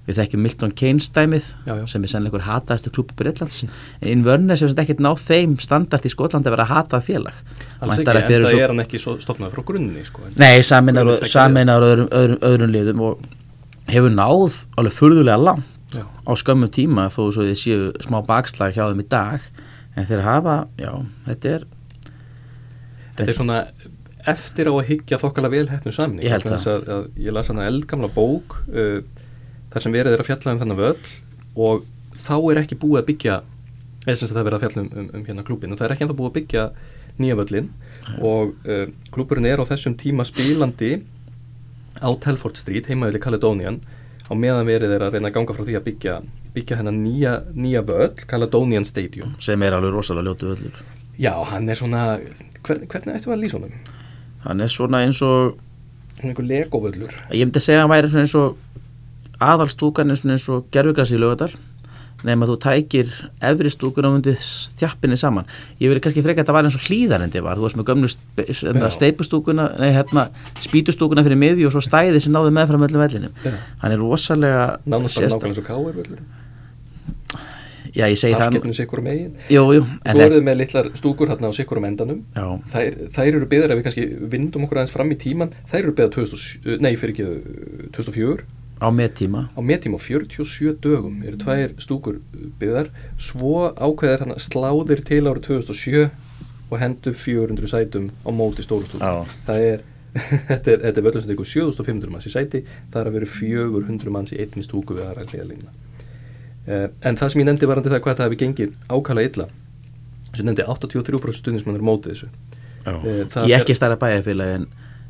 Við 0.07 0.22
þekkjum 0.22 0.44
Milton 0.45 0.72
Keynes 0.72 1.10
dæmið 1.12 1.48
já, 1.68 1.72
já. 1.81 1.81
sem 1.92 2.06
er 2.06 2.12
sannleikur 2.13 2.45
hataðastu 2.45 2.92
klúpi 2.95 3.16
Breitlands 3.19 3.66
en 3.68 4.22
Vörnes 4.24 4.62
hefur 4.63 4.80
ekkert 4.80 5.01
náð 5.04 5.18
þeim 5.25 5.57
standart 5.60 6.07
í 6.07 6.12
Skotlandi 6.13 6.48
að 6.48 6.56
vera 6.56 6.68
hatað 6.69 7.04
félag. 7.10 7.42
Alls 7.81 8.00
ekki, 8.00 8.13
en 8.16 8.45
það 8.48 8.62
er 8.62 8.72
hann 8.72 8.83
ekki 8.86 9.01
stopnað 9.04 9.57
frá 9.57 9.66
grunni 9.68 10.06
sko, 10.07 10.30
Nei, 10.40 10.63
saminar 10.63 11.83
öðrum, 11.83 12.07
öðrum, 12.07 12.40
öðrum 12.40 12.72
liðum 12.72 13.04
og 13.04 13.28
hefur 13.92 14.16
náð 14.16 14.62
alveg 14.80 14.95
furðulega 14.95 15.42
langt. 15.44 15.74
Á 16.28 16.32
skömmum 16.36 16.72
tíma 16.74 17.08
þó 17.14 17.22
svo 17.32 17.48
þið 17.48 17.58
séu 17.62 17.90
smá 18.04 18.20
bakslag 18.28 18.76
hjá 18.76 18.84
þeim 18.90 19.04
í 19.06 19.08
dag 19.10 19.48
en 19.98 20.08
þeir 20.10 20.26
hafa, 20.28 20.58
já, 20.78 20.92
þetta 21.26 21.54
er 21.56 21.68
Þetta 23.18 23.32
er 23.32 23.38
svona 23.38 23.62
eftir 24.30 24.70
á 24.70 24.74
að 24.76 24.90
higgja 24.92 25.18
þokkala 25.22 25.50
vel 25.50 25.66
hefnu 25.72 25.94
samning. 25.96 26.22
Ég 26.26 26.34
held 26.36 26.46
það. 26.46 26.66
að, 26.69 26.90
að 26.94 27.22
Ég 27.26 27.34
las 27.34 27.50
hana 27.52 27.68
eldgamla 27.69 28.10
bók 28.14 28.60
uh, 28.69 29.00
þar 29.74 29.86
sem 29.86 29.96
verið 29.96 30.16
er 30.16 30.24
að 30.24 30.30
fjalla 30.30 30.54
um 30.54 30.62
þennan 30.62 30.80
völl 30.80 31.14
og 31.68 31.88
þá 32.28 32.36
er 32.38 32.62
ekki 32.62 32.80
búið 32.81 33.02
að 33.02 33.07
byggja 33.12 33.38
eða 34.06 34.18
sem 34.19 34.31
það 34.31 34.48
verið 34.48 34.57
að 34.57 34.66
fjalla 34.66 34.84
um, 34.84 34.90
um, 34.92 35.10
um 35.18 35.26
hérna 35.28 35.46
klúpin 35.48 35.74
og 35.74 35.80
það 35.80 35.88
er 35.88 35.96
ekki 35.96 36.06
ennþá 36.06 36.18
búið 36.19 36.30
að 36.30 36.38
byggja 36.38 36.66
nýja 37.18 37.38
völlin 37.40 37.69
og 38.22 38.54
uh, 38.69 38.84
klúpurinn 39.16 39.50
er 39.50 39.64
á 39.64 39.69
þessum 39.69 39.98
tíma 40.00 40.26
spílandi 40.28 40.92
á 41.98 42.10
Telford 42.22 42.60
Street 42.60 42.90
heimaðili 42.92 43.22
Caledonian 43.24 43.81
á 44.28 44.34
meðan 44.36 44.68
verið 44.68 44.96
er 44.96 45.06
að 45.06 45.18
reyna 45.18 45.31
að 45.31 45.38
ganga 45.38 45.56
frá 45.56 45.64
því 45.68 45.78
að 45.80 45.86
byggja, 45.88 46.16
byggja 46.56 46.80
hennar 46.80 46.96
nýja, 46.96 47.34
nýja 47.56 47.84
völl, 47.88 48.14
Caledonian 48.28 48.88
Stadium. 48.88 49.36
Sem 49.44 49.64
er 49.64 49.78
alveg 49.78 49.96
rosalega 49.96 50.30
ljótu 50.30 50.52
völlur. 50.52 50.81
Já, 51.18 51.31
hann 51.52 51.69
er 51.69 51.80
svona, 51.80 52.04
hver, 52.68 52.84
hvernig 52.92 53.18
ættu 53.18 53.34
að 53.34 53.42
lýsa 53.42 53.57
honum? 53.57 53.78
Hann 54.44 54.62
er 54.62 54.74
svona 54.74 55.02
eins 55.06 55.22
og... 55.26 55.57
Svona 56.18 56.34
einhver 56.34 56.50
legovöllur. 56.50 57.18
Ég 57.31 57.48
myndi 57.48 57.64
segja 57.64 57.81
að 57.81 57.88
hann 57.88 57.96
væri 57.96 58.12
svona 58.12 58.28
eins 58.28 58.38
og 58.38 59.44
aðalstúkan 59.48 60.14
eins 60.14 60.48
og 60.54 60.69
gerfugrassi 60.74 61.18
í 61.18 61.22
lögadal 61.22 61.52
nefn 62.26 62.45
að 62.45 62.54
þú 62.54 62.57
tækir 62.66 63.12
efri 63.52 63.74
stúkuna 63.74 64.09
og 64.09 64.19
undið 64.19 64.40
þjappinni 64.80 65.18
saman. 65.19 65.45
Ég 65.78 65.92
verði 65.92 66.06
kannski 66.07 66.24
freka 66.26 66.42
að 66.42 66.50
það 66.50 66.57
var 66.57 66.69
eins 66.69 66.78
og 66.80 66.88
hlýðarendi 66.88 67.44
var. 67.45 67.59
Þú 67.59 67.68
varst 67.68 67.78
með 67.78 67.90
gömlu 67.92 68.09
hérna, 68.38 68.90
steipustúkuna 68.94 69.68
nei 69.81 69.92
hérna 69.95 70.28
spítustúkuna 70.64 71.24
fyrir 71.26 71.40
miði 71.40 71.68
og 71.68 71.76
svo 71.76 71.83
stæði 71.83 72.21
sem 72.24 72.33
náðu 72.36 72.52
með 72.56 72.71
frá 72.71 72.81
möllum 72.81 73.04
vellinum 73.04 73.40
hann 73.83 73.94
er 73.94 74.02
rosalega 74.02 74.66
bara 74.86 75.02
nákvæmlega 75.06 75.56
svo 75.57 75.66
káir 75.66 75.95
völlur 75.97 76.21
já 77.97 78.06
ég 78.06 78.19
segi 78.19 78.36
það 78.36 78.47
Afgetnum 78.52 78.76
sikkur 78.78 79.02
um 79.02 79.07
eigin. 79.09 79.31
Jú, 79.50 79.64
jú, 79.74 79.86
svo 80.06 80.21
eru 80.21 80.38
þið 80.38 80.45
með 80.45 80.59
litlar 80.59 80.90
stúkur 81.00 81.31
hérna 81.31 81.50
á 81.50 81.54
sikkur 81.56 81.80
um 81.80 81.88
endanum. 81.88 82.19
Þær, 82.69 83.00
þær 83.16 83.30
eru 83.31 83.47
byggðar 83.50 83.74
ef 83.74 83.80
við 83.80 83.88
kannski 83.88 84.06
vindum 84.33 84.68
okkur 84.68 84.81
aðeins 84.81 84.94
fram 84.94 85.14
í 85.14 85.18
tíman 85.18 85.54
þær 85.71 85.80
eru 85.80 85.95
byggðar 85.97 86.14
2004 87.97 88.45
Á 88.78 88.90
meðtíma? 88.94 89.48
Á 89.57 89.60
meðtíma, 89.66 89.98
47 90.02 90.78
dögum 90.84 91.22
eru 91.26 91.40
tvær 91.42 91.74
stúkur 91.81 92.19
byggðar. 92.62 92.92
Svo 93.18 93.72
ákveðar 93.74 94.26
hann 94.26 94.42
sláðir 94.42 95.02
til 95.07 95.24
árið 95.26 95.48
2007 95.50 96.04
og 96.68 96.81
hendur 96.81 97.16
400 97.18 97.72
sætum 97.72 98.10
á 98.22 98.30
móti 98.30 98.66
stóru 98.66 98.86
stúkur 98.86 99.31
það 99.48 99.66
er, 99.72 99.84
þetta 100.52 100.74
er, 100.76 100.86
er 100.92 101.06
völdum 101.06 101.24
sem 101.24 101.31
tekur 101.31 101.50
7500 101.50 102.14
manns 102.14 102.30
í 102.30 102.34
sæti. 102.34 102.64
Það 102.94 103.02
er 103.02 103.10
að 103.10 103.18
vera 103.18 103.31
400 103.34 104.14
manns 104.14 104.36
í 104.36 104.42
einni 104.44 104.66
stúku 104.66 104.98
við 104.98 105.07
aðra 105.07 105.26
hlýðalína 105.31 105.74
uh, 106.68 106.88
en 107.02 107.18
það 107.18 107.34
sem 107.34 107.42
ég 107.42 107.50
nefndi 107.50 107.72
varandi 107.72 107.94
það 107.94 108.04
hvað 108.06 108.19
það 108.19 108.30
hefði 108.30 108.40
gengið 108.44 108.78
ákala 108.92 109.26
illa 109.26 109.50
sem 110.34 110.46
nefndi 110.46 110.66
83% 110.68 111.40
stundismannur 111.42 111.86
mótið 111.88 112.14
þessu. 112.14 112.31
Uh, 112.88 113.24
Ég 113.50 113.62
ekki 113.62 113.76
starra 113.76 113.98
bæjarfélagi 114.00 114.62
en, 114.62 114.66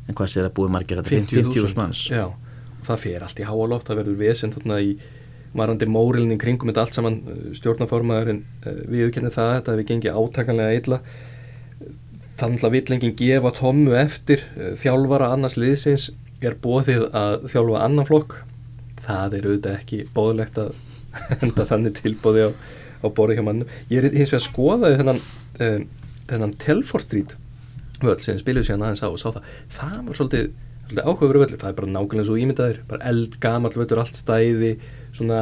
en 0.08 0.16
hvað 0.16 0.30
sér 0.32 0.48
að 0.48 0.54
búið 0.56 0.76
margir 0.78 1.02
50.000 1.04 1.76
manns. 1.78 2.06
Já 2.08 2.30
það 2.86 3.00
fer 3.04 3.24
allt 3.24 3.40
í 3.40 3.48
háaloft, 3.48 3.88
það 3.88 4.00
verður 4.02 4.20
vesen 4.20 4.54
þarna 4.54 4.78
í 4.84 4.92
varandi 5.56 5.88
mórilin 5.88 6.40
kringum 6.40 6.70
þetta 6.70 6.84
allt 6.84 6.98
saman. 6.98 7.18
Uh, 7.26 7.50
stjórnaformaðurinn 7.56 8.44
uh, 8.66 8.80
viðkennið 8.92 9.34
það, 9.36 9.52
þetta 9.58 9.74
hefur 9.74 9.88
gengið 9.92 10.20
átakanlega 10.22 10.80
illa. 10.82 11.00
Þannig 12.38 12.64
að 12.64 12.74
villengin 12.76 13.16
gefa 13.18 13.54
Tommu 13.58 13.96
eftir. 13.98 14.44
Uh, 14.56 14.72
þjálfara 14.78 15.32
annars 15.34 15.58
liðsins 15.60 16.10
er 16.44 16.58
bóðið 16.62 17.08
að 17.16 17.48
þjálfa 17.50 17.82
annan 17.86 18.08
flokk. 18.08 18.38
Það 19.02 19.38
er 19.38 19.48
auðvitað 19.48 19.78
ekki 19.78 20.04
bóðlegt 20.14 20.60
að 20.60 20.76
enda 21.42 21.66
þannig 21.66 21.98
tilbóði 21.98 22.48
á, 22.48 22.50
á 23.02 23.06
borði 23.14 23.38
hjá 23.38 23.44
mannum 23.46 23.76
ég 23.88 24.02
er 24.02 24.12
hins 24.12 24.32
vegar 24.32 24.42
að 24.42 24.46
skoða 24.46 24.90
þennan, 24.98 25.20
um, 25.64 25.84
þennan 26.28 26.56
Telford 26.60 27.06
Street 27.06 27.36
völd 28.02 28.22
sem 28.22 28.38
spiluð 28.38 28.68
síðan 28.68 28.84
aðeins 28.86 29.02
á 29.02 29.08
og 29.08 29.18
sá 29.18 29.28
það. 29.32 29.46
Það 29.74 29.96
var 30.04 30.18
svolítið 30.18 30.50
áhugaveru 30.96 31.44
völdur 31.44 31.60
það 31.60 31.70
er 31.70 31.78
bara 31.78 31.94
nákvæmlega 31.94 32.28
svo 32.28 32.36
ímyndaður 32.40 32.82
bara 32.88 33.08
eldgamall 33.12 33.74
völdur, 33.76 34.02
allt 34.02 34.18
stæði 34.18 34.74
svona 35.16 35.40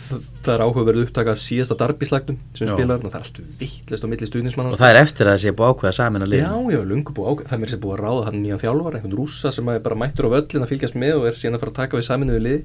það, 0.00 0.52
er 0.54 0.64
áhugaverið 0.64 1.06
upptaka 1.06 1.34
af 1.34 1.40
síðasta 1.42 1.76
darbislagnum 1.80 2.38
sem 2.56 2.68
Já. 2.68 2.74
spilar, 2.74 3.02
það 3.04 3.16
er 3.16 3.24
allt 3.24 3.40
vittlist 3.60 4.06
á 4.06 4.08
milli 4.12 4.28
stuðnismann 4.28 4.70
og 4.70 4.78
það 4.80 4.92
er 4.92 5.00
eftir 5.02 5.28
að 5.28 5.36
það 5.36 5.42
sé 5.44 5.54
búið 5.56 5.74
ákveða 5.74 5.94
samin 5.98 6.26
að 6.26 6.32
lið 6.34 6.44
Já, 6.44 6.54
já, 6.74 6.80
lungu 6.92 7.16
búið 7.16 7.32
ákveð, 7.32 7.50
það 7.50 7.56
er 7.56 7.62
mér 7.64 7.72
sem 7.72 7.82
búið 7.84 7.96
að 7.96 8.02
ráða 8.04 8.26
hann 8.28 8.38
nýjan 8.44 8.62
þjálfar, 8.62 8.96
einhvern 8.98 9.18
rússa 9.18 9.52
sem 9.56 9.72
er 9.72 9.82
bara 9.84 10.00
mættur 10.00 10.30
á 10.30 10.34
völlin 10.36 10.64
að 10.64 10.72
fylgjast 10.72 10.98
með 11.00 11.14
og 11.18 11.28
er 11.30 11.40
síðan 11.40 11.58
að 11.58 11.64
fara 11.64 11.74
að 11.74 11.80
taka 11.80 12.00
við 12.00 12.06
saminuðu 12.08 12.44
lið. 12.46 12.60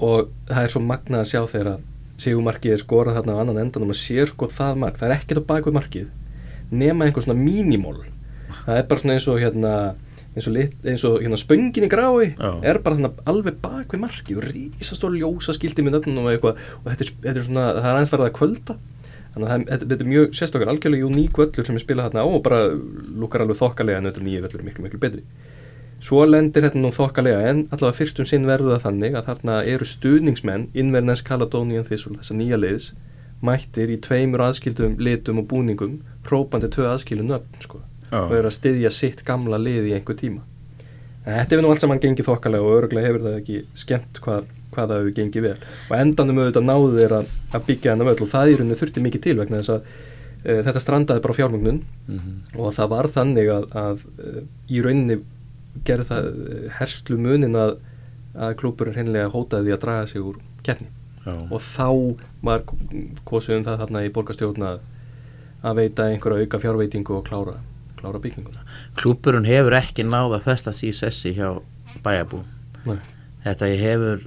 Og 0.00 0.30
það 0.48 0.62
er 0.64 0.74
svo 0.74 0.82
magnað 0.84 1.22
að 1.22 1.30
sjá 1.30 1.42
þegar 1.50 1.72
að 1.74 1.88
Sigurmarkið 2.20 2.74
er 2.74 2.80
skorað 2.82 3.16
þarna 3.16 3.36
á 3.36 3.40
annan 3.40 3.60
endan 3.62 3.84
og 3.84 3.90
maður 3.90 4.00
sér 4.02 4.28
sko 4.28 4.48
það 4.52 4.80
mark, 4.82 4.98
það 5.00 5.06
er 5.06 5.14
ekkert 5.16 5.40
á 5.40 5.50
bakvið 5.54 5.76
markið 5.78 6.08
nema 6.70 7.06
einhver 7.06 7.24
svona 7.24 7.40
mínimól. 7.40 7.96
Það 8.66 8.76
er 8.76 8.88
bara 8.90 9.02
svona 9.02 9.16
eins 9.16 9.28
og 9.30 9.40
hérna 9.40 9.72
eins 10.30 10.46
og, 10.46 10.54
lit, 10.54 10.76
eins 10.86 11.04
og 11.08 11.18
hérna 11.24 11.38
spöngin 11.40 11.86
í 11.86 11.90
grái 11.90 12.32
Já. 12.36 12.50
er 12.70 12.78
bara 12.84 12.98
hérna 12.98 13.10
alveg 13.30 13.58
bakvið 13.62 14.02
markið 14.04 14.38
og 14.38 14.46
rísastór 14.46 15.16
ljósa 15.18 15.54
skildi 15.56 15.84
með 15.86 15.98
nöfnum 15.98 16.22
og 16.22 16.32
eitthvað. 16.34 16.64
Og 16.80 16.90
þetta 16.92 17.06
er, 17.06 17.12
þetta 17.26 17.40
er 17.40 17.46
svona, 17.48 17.66
það 17.74 17.88
er 17.90 17.98
aðeins 17.98 18.12
farið 18.14 18.28
að 18.28 18.36
kvölda. 18.38 18.78
Þannig 19.30 19.48
að 19.50 19.64
þetta, 19.70 19.88
þetta 19.92 20.04
er 20.04 20.10
mjög 20.10 20.36
sérstakar 20.38 20.72
algjörlega 20.72 21.10
uník 21.10 21.40
völlur 21.42 21.66
sem 21.66 21.78
er 21.78 21.84
spilað 21.84 22.10
þarna 22.10 22.26
á 22.26 22.28
og 22.30 22.42
bara 22.46 22.60
lukkar 22.70 23.44
alveg 23.44 23.60
þokkalega 23.60 24.00
en 24.02 24.10
þetta 24.10 24.24
nýju 24.26 24.44
völlur 24.46 24.62
er 24.62 24.68
miklu 24.70 24.86
miklu 24.86 25.02
betri. 25.02 25.24
Svo 26.00 26.24
lendir 26.24 26.64
þetta 26.64 26.80
nú 26.80 26.90
þokkalega 26.96 27.44
en 27.50 27.66
allavega 27.68 27.98
fyrstum 27.98 28.26
sinn 28.26 28.48
verður 28.48 28.78
það 28.78 28.86
þannig 28.86 29.18
að 29.18 29.26
þarna 29.28 29.56
eru 29.68 29.86
stuðningsmenn 29.86 30.70
Inverness 30.72 31.22
Caledonian 31.26 31.84
Thistle 31.86 32.16
þessa 32.16 32.38
nýja 32.38 32.58
liðs 32.58 32.92
mættir 33.44 33.92
í 33.92 33.98
tveimur 34.00 34.42
aðskildum 34.44 34.96
litum 35.00 35.40
og 35.42 35.48
búningum 35.52 35.98
hrópandi 36.28 36.70
tvö 36.72 36.88
aðskildu 36.90 37.26
nöfn 37.28 37.64
sko, 37.64 37.82
og 38.10 38.36
eru 38.36 38.50
að 38.50 38.56
styðja 38.56 38.92
sitt 38.94 39.24
gamla 39.26 39.58
lið 39.60 39.90
í 39.90 39.96
einhver 39.96 40.18
tíma. 40.18 40.44
En 41.24 41.36
þetta 41.36 41.54
hefur 41.54 41.66
nú 41.66 41.72
allt 41.74 41.84
saman 41.84 42.00
gengið 42.02 42.28
þokkalega 42.30 42.66
og 42.66 42.76
örgulega 42.78 43.10
hefur 43.10 43.24
það 43.26 43.40
ekki 43.40 43.58
skemmt 43.78 44.20
hvað, 44.24 44.46
hvað 44.74 44.92
það 44.92 45.02
hefur 45.02 45.16
gengið 45.18 45.46
vel. 45.46 45.56
Og 45.90 45.96
endanum 45.98 46.40
auðvitað 46.40 46.68
náðu 46.68 46.94
þeir 46.96 47.16
að, 47.18 47.34
að 47.50 47.66
byggja 47.68 47.92
þennan 47.92 48.10
völl 48.10 48.24
og 48.24 48.32
það 48.32 48.52
í 48.52 48.54
rauninni 48.60 48.78
þurfti 48.80 49.04
mikið 49.04 49.26
til 49.26 49.36
vegna 49.40 49.60
þess 49.60 49.74
að 49.74 49.90
uh, 49.90 50.62
þetta 50.68 50.84
strandaði 50.86 51.24
bara 51.26 51.36
fjármögnun. 51.36 51.82
Og 52.56 52.72
það 52.78 52.94
var 52.94 53.10
þannig 53.16 53.52
að, 53.52 53.68
að 53.84 54.06
uh, 54.24 54.40
í 54.70 54.80
rauninni 54.86 55.20
gerði 55.86 56.08
það 56.08 56.30
uh, 56.30 56.64
herslu 56.80 57.20
munin 57.20 57.60
að, 57.60 57.76
að 58.34 58.56
klúburinn 58.62 58.96
hreinlega 58.96 59.34
hótaði 59.34 59.76
að 59.76 59.84
draga 59.84 60.08
sig 60.08 60.24
úr 60.24 60.40
keppni. 60.64 60.88
Já. 61.20 61.34
og 61.52 61.60
þá 61.60 61.88
var 62.40 62.62
kosið 63.28 63.58
um 63.58 63.64
það 63.66 63.82
þarna 63.82 64.04
í 64.06 64.12
borgarstjórn 64.14 64.64
að, 64.64 64.78
að 65.60 65.80
veita 65.82 66.06
einhverja 66.08 66.46
auka 66.46 66.60
fjárveitingu 66.62 67.16
og 67.18 67.26
klára, 67.26 67.58
klára 68.00 68.22
bygginguna 68.22 68.66
klúburinn 69.00 69.48
hefur 69.48 69.76
ekki 69.78 70.06
náð 70.08 70.38
að 70.38 70.46
festa 70.48 70.74
sig 70.76 70.92
í 70.92 70.96
sessi 70.96 71.34
hjá 71.36 71.54
bæjarbú 72.04 72.42
Nei. 72.86 72.98
þetta 73.44 73.70
hefur 73.80 74.24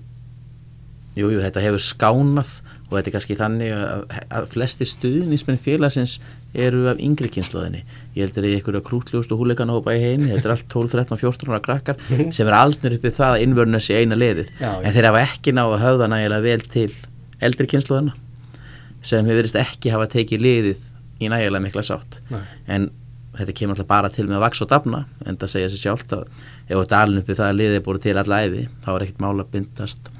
jú, 1.17 1.29
jú, 1.29 1.41
þetta 1.41 1.63
hefur 1.63 1.83
skánað 1.83 2.53
og 2.93 2.95
þetta 2.97 3.09
er 3.09 3.15
kannski 3.15 3.37
þannig 3.37 3.73
að, 3.73 4.03
að 4.37 4.47
flesti 4.53 4.87
stuðnismenn 4.89 5.59
félagsins 5.61 6.17
eru 6.53 6.85
af 6.91 7.01
yngri 7.01 7.29
kynnslóðinni 7.33 7.81
ég 8.13 8.27
heldur 8.27 8.45
í 8.45 8.53
einhverju 8.57 8.83
krútlugustu 8.85 9.37
húleikanahópa 9.39 9.95
í 9.97 10.01
heimi 10.03 10.29
þetta 10.29 10.49
er 10.49 10.55
allt 10.55 10.67
12, 10.69 10.93
13, 10.93 11.21
14 11.23 11.53
ára 11.53 11.61
krakkar 11.65 12.01
sem 12.35 12.49
er 12.49 12.57
aldnir 12.57 12.97
uppið 12.99 13.17
það 13.17 13.37
að 13.37 13.45
innvörnum 13.47 13.83
sé 13.83 14.01
eina 14.01 14.17
já. 14.17 14.71
en 14.77 14.93
þeir 14.93 15.09
hafa 15.09 15.23
ekki 15.25 15.55
náð 15.55 15.77
að 15.77 15.85
höfða 15.87 16.09
nægilega 16.13 16.45
vel 16.45 16.65
til 16.75 16.89
eldri 17.43 17.69
kynnslóðina 17.73 18.17
sem 19.03 19.25
hefur 19.25 19.41
verið 19.41 19.61
ekki 19.63 19.93
hafa 19.93 20.09
tekið 20.13 20.45
liðið 20.45 20.83
í 21.23 21.31
nægilega 21.31 21.63
mikla 21.63 21.85
sátt 21.85 22.19
Nei. 22.29 22.43
en 22.67 22.91
þetta 23.37 23.55
kemur 23.59 23.75
alltaf 23.75 23.89
bara 23.89 24.11
til 24.13 24.25
með 24.27 24.39
að 24.39 24.43
vaks 24.45 24.63
og 24.65 24.69
dafna 24.73 25.05
en 25.25 25.39
það 25.41 25.53
segja 25.53 25.71
sér 25.71 25.81
sjálft 25.83 26.13
að 26.17 26.27
ef 26.67 26.75
þetta 26.75 26.99
alin 26.99 27.21
uppi 27.21 27.37
það 27.37 27.49
að 27.49 27.57
liðið 27.61 27.79
er 27.79 27.85
búið 27.87 28.03
til 28.03 28.17
alla 28.21 28.41
æfi 28.43 28.65
þá 28.83 28.91
er 28.93 29.05
ekkert 29.05 29.23
mála 29.23 29.45
að 29.45 29.55
bindast 29.55 30.11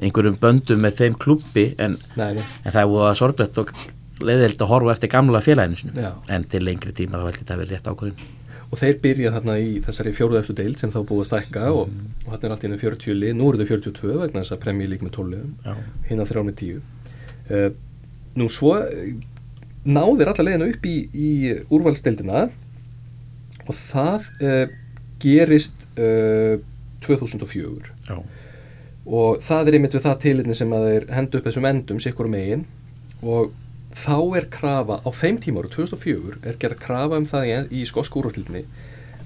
einhverjum 0.00 0.36
böndum 0.40 0.84
með 0.84 1.00
þeim 1.00 1.16
klubbi 1.20 1.66
en, 1.80 1.96
en 2.16 2.42
það 2.66 2.82
er 2.82 2.90
búið 2.90 3.06
að 3.06 3.16
sorglegt 3.20 3.62
og 3.62 3.72
leiðild 4.20 4.60
að 4.60 4.74
horfa 4.74 4.94
eftir 4.96 5.12
gamla 5.14 5.40
félaginu 5.44 6.04
en 6.28 6.44
til 6.52 6.62
lengri 6.66 6.92
tíma 6.96 7.20
þá 7.20 7.26
held 7.26 7.40
ég 7.40 7.42
þetta 7.44 7.58
vera 7.62 7.74
rétt 7.74 7.90
ákvörðin 7.90 8.38
og 8.70 8.78
þeir 8.78 8.98
byrja 9.02 9.32
þarna 9.34 9.56
í 9.58 9.70
þessari 9.82 10.12
fjóruðefstu 10.14 10.54
deild 10.60 10.78
sem 10.78 10.92
þá 10.94 11.00
búið 11.02 11.24
að 11.24 11.28
stækka 11.30 11.70
og, 11.74 11.94
og 12.26 12.28
þarna 12.30 12.46
er 12.46 12.54
allt 12.54 12.66
í 12.66 12.70
einu 12.70 12.78
40 12.78 13.16
lið, 13.18 13.32
nú 13.34 13.48
eru 13.50 13.64
þau 13.64 13.70
42 13.72 14.18
vegna 14.20 14.44
þess 14.44 14.54
að 14.54 14.60
premji 14.62 14.86
lík 14.90 15.02
með 15.02 15.16
12 15.16 15.32
liðum. 15.32 15.54
Já. 15.64 15.72
hinn 16.06 16.22
að 16.22 16.30
þrjá 16.30 16.44
með 16.46 16.60
10 16.60 16.76
uh, 17.50 17.66
nú 18.38 18.46
svo 18.52 18.76
eh, 18.78 19.08
náðir 19.84 20.30
alla 20.32 20.46
leiðina 20.46 20.68
upp 20.72 20.86
í, 20.86 20.96
í 21.12 21.30
úrvalsdeildina 21.72 22.44
og 23.66 23.76
það 23.76 24.28
uh, 24.44 24.64
gerist 25.22 25.86
uh, 25.96 26.60
2004 27.04 27.94
Já. 28.08 28.18
og 29.06 29.40
það 29.44 29.70
er 29.70 29.78
einmitt 29.78 29.96
við 29.96 30.04
það 30.04 30.22
tilinni 30.24 30.56
sem 30.56 30.72
að 30.76 30.86
þeir 30.90 31.08
hendu 31.16 31.40
upp 31.40 31.48
þessum 31.48 31.68
endum 31.70 32.00
sikkur 32.02 32.28
megin. 32.32 32.66
Og 33.20 33.54
þá 33.96 34.18
er 34.38 34.46
krafa 34.52 35.00
á 35.02 35.08
þeim 35.12 35.40
tíma 35.42 35.62
ára 35.64 35.72
2004 35.72 36.40
er 36.46 36.58
gerð 36.60 36.82
krafa 36.84 37.18
um 37.20 37.28
það 37.28 37.48
í, 37.48 37.56
í 37.80 37.86
skosku 37.88 38.20
úrvastildinni 38.20 38.64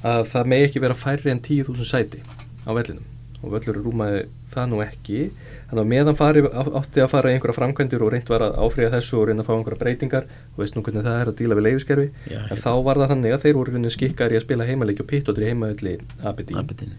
að 0.05 0.29
það 0.31 0.49
megi 0.53 0.69
ekki 0.69 0.85
vera 0.85 0.97
færri 0.99 1.33
en 1.33 1.43
10.000 1.45 1.89
sæti 1.89 2.23
á 2.65 2.71
vellinum 2.73 3.14
og 3.45 3.53
völlur 3.53 3.79
rúmaði 3.85 4.25
það 4.51 4.71
nú 4.73 4.81
ekki. 4.85 5.21
Þannig 5.69 5.83
að 5.83 5.91
meðan 5.93 6.19
fari, 6.19 6.43
átti 6.81 7.03
að 7.05 7.11
fara 7.13 7.31
í 7.31 7.37
einhverja 7.37 7.57
framkvæmdur 7.59 8.05
og 8.07 8.13
reynd 8.15 8.31
var 8.33 8.45
að 8.47 8.59
áfriða 8.65 8.93
þessu 8.97 9.21
og 9.21 9.29
reyna 9.29 9.45
að 9.45 9.49
fá 9.49 9.55
einhverja 9.55 9.81
breytingar 9.83 10.29
og 10.55 10.63
veist 10.63 10.77
nú 10.77 10.85
hvernig 10.87 11.07
það 11.07 11.21
er 11.21 11.31
að 11.31 11.39
díla 11.41 11.59
við 11.59 11.67
leifiskerfi 11.69 12.07
Já, 12.33 12.41
en 12.49 12.61
þá 12.61 12.71
var 12.87 13.01
það 13.03 13.13
þannig 13.15 13.37
að 13.37 13.45
þeir 13.45 13.59
voru 13.59 13.75
raunin 13.75 13.95
skikkar 13.95 14.35
í 14.35 14.39
að 14.39 14.45
spila 14.47 14.69
heimaleiki 14.69 15.05
og 15.05 15.41
heimavelli 15.45 15.97
Aberdeen 16.23 16.61
Aberdeen. 16.61 16.95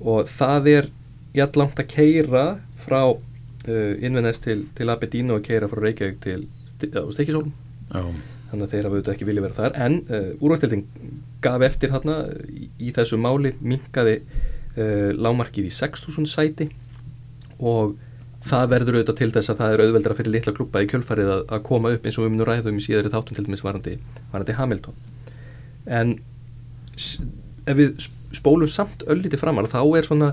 og 0.00 0.30
það 0.30 0.70
er 0.74 0.90
jætt 1.34 1.58
langt 1.58 1.82
að 1.82 1.90
keira 1.90 2.44
frá 2.84 3.00
uh, 3.10 3.92
Inverness 3.98 4.42
til, 4.44 4.64
til 4.76 4.92
Aberdeen 4.92 5.34
og 5.34 5.44
keira 5.46 5.68
frá 5.70 5.82
Reykjavík 5.82 6.22
til 6.24 6.46
Stekisólm 6.78 7.52
Já. 7.90 8.02
þannig 8.50 8.66
að 8.66 8.72
þeir 8.72 8.86
hafa 8.86 8.94
auðvitað 8.94 9.14
ekki 9.14 9.28
vilja 9.28 9.44
vera 9.44 9.56
þar. 9.58 9.78
En 9.86 10.00
uh, 10.08 10.30
úrvastilding 10.38 10.84
gaf 11.44 11.64
eftir 11.66 11.92
þarna 11.94 12.18
í, 12.48 12.68
í 12.78 12.92
þessu 12.94 13.18
máli 13.20 13.54
minkaði 13.60 14.20
uh, 14.20 14.53
lámarkið 14.76 15.68
í 15.68 15.72
6.000 15.74 16.26
sæti 16.30 16.68
og 17.62 17.94
það 18.44 18.66
verður 18.74 18.98
auðvitað 18.98 19.18
til 19.20 19.30
þess 19.32 19.52
að 19.54 19.60
það 19.62 19.74
er 19.76 19.82
auðveldra 19.86 20.16
fyrir 20.18 20.34
litla 20.34 20.52
klubba 20.56 20.82
í 20.84 20.88
kjölfarið 20.90 21.30
að, 21.32 21.42
að 21.54 21.62
koma 21.68 21.92
upp 21.94 22.04
eins 22.08 22.18
og 22.18 22.26
við 22.26 22.34
munum 22.34 22.48
ræðum 22.50 22.80
í 22.80 22.84
síðari 22.84 23.12
þáttum 23.14 23.38
til 23.38 23.46
dæmis 23.46 23.62
varandi, 23.64 23.94
varandi 24.34 24.56
Hamilton. 24.58 24.98
En 25.86 26.12
ef 26.98 27.78
við 27.78 27.94
sp- 27.96 28.36
spólum 28.36 28.68
samt 28.70 29.04
öllítið 29.08 29.40
framar 29.40 29.68
þá 29.70 29.80
er 29.96 30.06
svona 30.08 30.30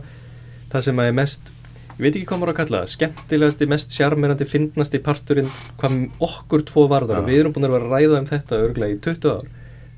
það 0.72 0.86
sem 0.88 1.00
að 1.02 1.10
er 1.12 1.18
mest 1.22 1.52
ég 1.92 2.04
veit 2.08 2.16
ekki 2.18 2.28
hvað 2.32 2.40
maður 2.42 2.52
að 2.54 2.60
kalla 2.62 2.80
það 2.82 2.92
skemmtilegasti, 2.96 3.68
mest 3.70 3.96
sjarmerandi, 3.96 4.48
fyndnasti 4.50 5.02
parturinn 5.06 5.50
hvað 5.78 5.98
okkur 6.26 6.64
tvo 6.66 6.88
varðar. 6.90 7.22
Og 7.22 7.28
við 7.30 7.42
erum 7.44 7.54
búin 7.54 7.68
að 7.68 7.76
vera 7.76 7.86
að 7.88 7.94
ræða 7.94 8.22
um 8.24 8.30
þetta 8.32 8.60
örglega 8.66 8.96
í 8.96 9.02
20 9.06 9.36
ár. 9.36 9.50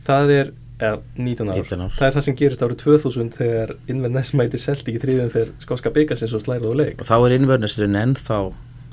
Það 0.04 0.34
er, 0.36 0.50
eða 0.80 1.00
19 1.18 1.50
ár, 1.50 1.60
19 1.62 1.84
ár. 1.86 1.96
það 1.98 2.08
er 2.08 2.16
það 2.18 2.26
sem 2.28 2.38
gerist 2.40 2.64
árið 2.66 2.80
2000 2.84 3.32
þegar 3.38 3.74
Inverness 3.94 4.34
mæti 4.38 4.62
selt 4.62 4.84
ekki 4.88 5.02
tríðin 5.04 5.32
þegar 5.34 5.52
skóska 5.64 5.94
byggasins 5.94 6.34
og 6.34 6.44
slærið 6.44 6.74
á 6.74 6.76
leik 6.82 7.04
og 7.04 7.10
þá 7.10 7.16
er 7.20 7.36
innvörnusturinn 7.38 8.00
ennþá 8.02 8.40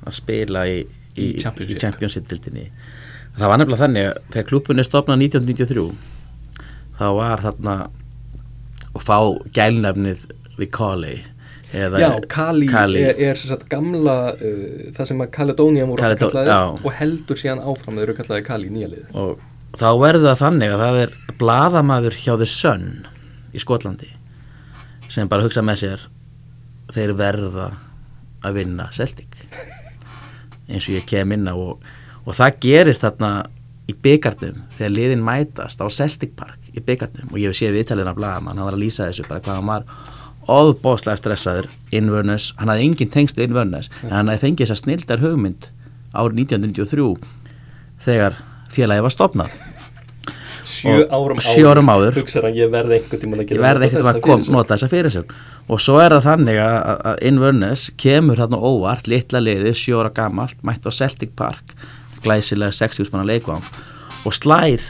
að 0.00 0.16
spila 0.16 0.66
í, 0.68 0.76
í, 1.16 1.30
Í 1.30 1.40
Championship. 1.40 1.76
í 1.76 1.82
Championship-dildinni 1.84 2.66
það 3.38 3.52
var 3.52 3.62
nefnilega 3.62 3.84
þannig 3.86 4.08
að 4.10 4.20
þegar 4.34 4.48
klubun 4.52 4.82
er 4.82 4.88
stopnað 4.88 5.24
1993 5.30 5.88
þá 7.00 7.06
var 7.16 7.44
þarna 7.46 7.76
og 8.90 9.04
fá 9.06 9.18
gælnafnið 9.56 10.24
við 10.60 10.74
eða 11.70 12.00
Já, 12.02 12.08
Kali, 12.30 12.66
Kali. 12.66 13.02
er, 13.06 13.18
er 13.30 13.38
sagt 13.38 13.68
gamla 13.70 14.16
uh, 14.34 14.90
það 14.94 15.10
sem 15.12 15.22
að 15.22 15.30
Caledonian 15.36 15.90
voru 15.92 16.06
alltaf 16.06 16.32
kallaði 16.32 16.50
já. 16.50 16.62
og 16.82 16.96
heldur 16.98 17.38
síðan 17.38 17.62
áfram 17.62 17.98
þeir 17.98 18.06
eru 18.08 18.16
kallaði 18.18 18.46
Kali 18.48 18.72
nýja 18.74 18.90
lið 18.90 19.12
og 19.20 19.44
þá 19.78 19.88
verður 20.02 20.26
það 20.32 20.40
þannig 20.42 20.74
að 20.74 20.82
það 20.84 20.98
er 21.04 21.14
bladamaður 21.40 22.16
hjá 22.20 22.34
The 22.36 22.48
Sun 22.48 22.88
í 23.56 23.60
Skotlandi 23.62 24.10
sem 25.10 25.28
bara 25.30 25.44
hugsa 25.46 25.62
með 25.64 25.80
sér 25.82 26.04
þeir 26.94 27.14
verða 27.18 27.70
að 28.46 28.60
vinna 28.60 28.88
Celtic. 28.94 29.34
Eins 30.70 30.86
og 30.86 30.94
ég 30.94 31.08
kem 31.08 31.32
inn 31.34 31.48
á 31.50 31.54
og, 31.54 31.82
og 32.24 32.36
það 32.36 32.60
gerist 32.62 33.04
þarna 33.04 33.32
í 33.90 33.96
byggarnum 34.04 34.62
þegar 34.78 34.94
liðin 34.94 35.24
mætast 35.26 35.82
á 35.82 35.86
Celtic 35.90 36.36
Park 36.38 36.70
í 36.70 36.82
byggarnum 36.84 37.32
og 37.32 37.40
ég 37.40 37.50
hef 37.50 37.58
séð 37.58 37.78
viðtalinn 37.78 38.10
af 38.10 38.18
bladamann, 38.18 38.58
hann 38.58 38.68
var 38.68 38.76
að 38.78 38.84
lýsa 38.84 39.08
þessu 39.08 39.26
bara 39.26 39.42
hvað 39.42 39.58
hann 39.58 39.70
var 39.70 39.88
óðbóðslega 40.50 41.20
stressaður 41.20 41.68
Inverness, 41.94 42.54
hann 42.58 42.70
hafði 42.70 42.86
engin 42.86 43.12
tengst 43.12 43.38
við 43.38 43.50
Inverness, 43.50 43.90
en 44.04 44.14
hann 44.14 44.30
hafði 44.30 44.46
fengið 44.46 44.70
þessa 44.70 44.82
snildar 44.84 45.24
hugmynd 45.24 45.68
árið 46.14 46.44
1993 46.46 47.10
þegar 48.06 48.38
félagi 48.70 49.04
var 49.06 49.14
stopnað 49.14 49.58
sjö 50.64 50.96
árum 51.10 51.38
áður, 51.38 51.46
sjö 51.46 51.70
árum 51.70 51.90
áður 51.92 52.18
hugsaður 52.20 52.48
að 52.50 52.58
ég 52.60 52.70
verði 52.72 52.96
einhvern 52.98 53.20
tíma 53.22 53.36
að 53.36 53.44
ekkert 53.44 53.94
þessa 53.94 54.12
að 54.14 54.20
kom, 54.26 54.42
nota 54.54 54.74
þessa 54.76 54.88
fyrirsögn. 54.92 55.34
Og 55.70 55.80
svo 55.80 55.98
er 56.02 56.14
það 56.16 56.24
þannig 56.26 56.58
að, 56.64 56.76
að- 56.90 57.00
að 57.12 57.22
Inverness 57.30 57.90
kemur 57.96 58.40
þarna 58.42 58.58
óvart 58.70 59.06
litla 59.10 59.40
liði, 59.40 59.72
sjö 59.78 60.00
ára 60.02 60.10
gamalt 60.14 60.56
mætt 60.66 60.86
á 60.86 60.90
Celtic 60.90 61.32
Park 61.38 61.74
glæsilega 62.24 62.72
60 62.76 63.12
manna 63.12 63.24
leikvang 63.30 63.64
og 64.28 64.32
slær 64.36 64.82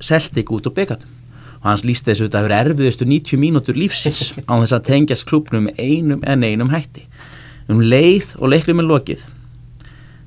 Celtic 0.00 0.48
út 0.54 0.66
úr 0.70 0.74
byggatum 0.76 1.10
og 1.58 1.66
hans 1.66 1.82
líst 1.84 2.06
þessu 2.06 2.28
þetta 2.28 2.38
að 2.38 2.46
vera 2.46 2.60
erfiðustu 2.64 3.04
90 3.08 3.40
mínútur 3.42 3.74
lífsins 3.76 4.28
á 4.48 4.54
þess 4.62 4.76
að 4.78 4.86
tengjast 4.92 5.26
klubnum 5.26 5.66
með 5.66 5.80
einum 5.82 6.22
en 6.24 6.44
einum 6.46 6.70
hætti. 6.70 7.04
Um 7.68 7.82
leið 7.82 8.36
og 8.38 8.48
leiklum 8.54 8.78
er 8.80 8.86
lokið 8.88 9.26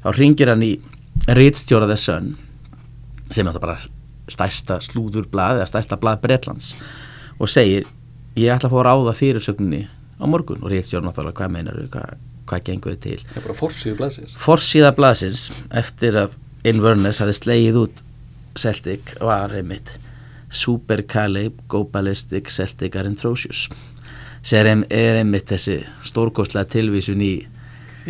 þá 0.03 0.09
ringir 0.17 0.51
hann 0.51 0.61
í 0.67 0.73
Ritstjóra 1.31 1.87
The 1.87 1.95
Sun 1.97 2.35
sem 3.31 3.47
er 3.47 3.53
þetta 3.53 3.63
bara 3.63 3.79
stærsta 4.29 4.79
slúðurblað 4.83 5.61
eða 5.61 5.69
stærsta 5.69 5.97
blað 6.01 6.21
Bretlands 6.25 6.73
og 7.41 7.49
segir 7.49 7.87
ég 8.37 8.53
ætla 8.53 8.69
að 8.69 8.75
fá 8.75 8.79
að 8.81 8.85
ráða 8.87 9.15
fyrirsögninni 9.17 9.81
á 10.21 10.25
morgun. 10.29 10.61
Og 10.61 10.71
Ritstjóra 10.71 11.07
náttúrulega 11.07 11.39
hvað 11.39 11.55
meinar 11.55 11.79
hvað, 11.91 12.21
hvað 12.49 12.63
gengur 12.69 12.95
þið 12.95 13.01
til? 13.05 13.17
Það 13.31 13.41
er 13.41 13.47
bara 13.47 13.57
forsíðu 13.57 13.97
blaðsins. 13.99 14.37
Forsíða 14.37 14.93
blaðsins 14.97 15.43
eftir 15.81 16.19
að 16.25 16.37
Inverness 16.71 17.23
hafi 17.23 17.35
slegið 17.35 17.81
út 17.81 18.03
Celtic 18.59 19.15
var 19.23 19.53
einmitt 19.55 19.95
Super 20.51 21.01
Caleb 21.07 21.61
Go 21.71 21.85
Ballistic 21.87 22.51
Celtic 22.51 22.95
are 22.99 23.09
atrocious 23.09 23.69
sem 24.43 24.83
er, 24.89 25.19
einmitt 25.21 25.51
þessi 25.51 25.79
stórkostlega 26.07 26.65
tilvísun 26.73 27.21
í, 27.21 27.33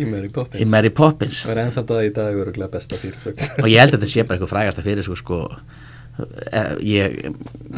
í 0.00 0.06
Mary 0.08 0.30
Poppins. 0.32 0.62
í 0.62 0.68
Mary 0.68 0.88
Poppins. 0.88 1.42
Það 1.44 1.52
er 1.52 1.60
ennþá 1.66 1.82
dag 1.90 2.06
í 2.06 2.12
dag 2.16 2.38
öruglega 2.40 2.72
besta 2.72 2.96
fyrirsögn. 2.96 3.60
Og 3.60 3.68
ég 3.68 3.82
held 3.82 3.92
að 3.92 3.98
þetta 3.98 4.10
sé 4.14 4.24
bara 4.24 4.38
eitthvað 4.38 4.52
frægasta 4.54 4.84
fyrir 4.86 5.06
sko, 5.06 5.18
sko 5.20 5.40
ég, 6.84 7.14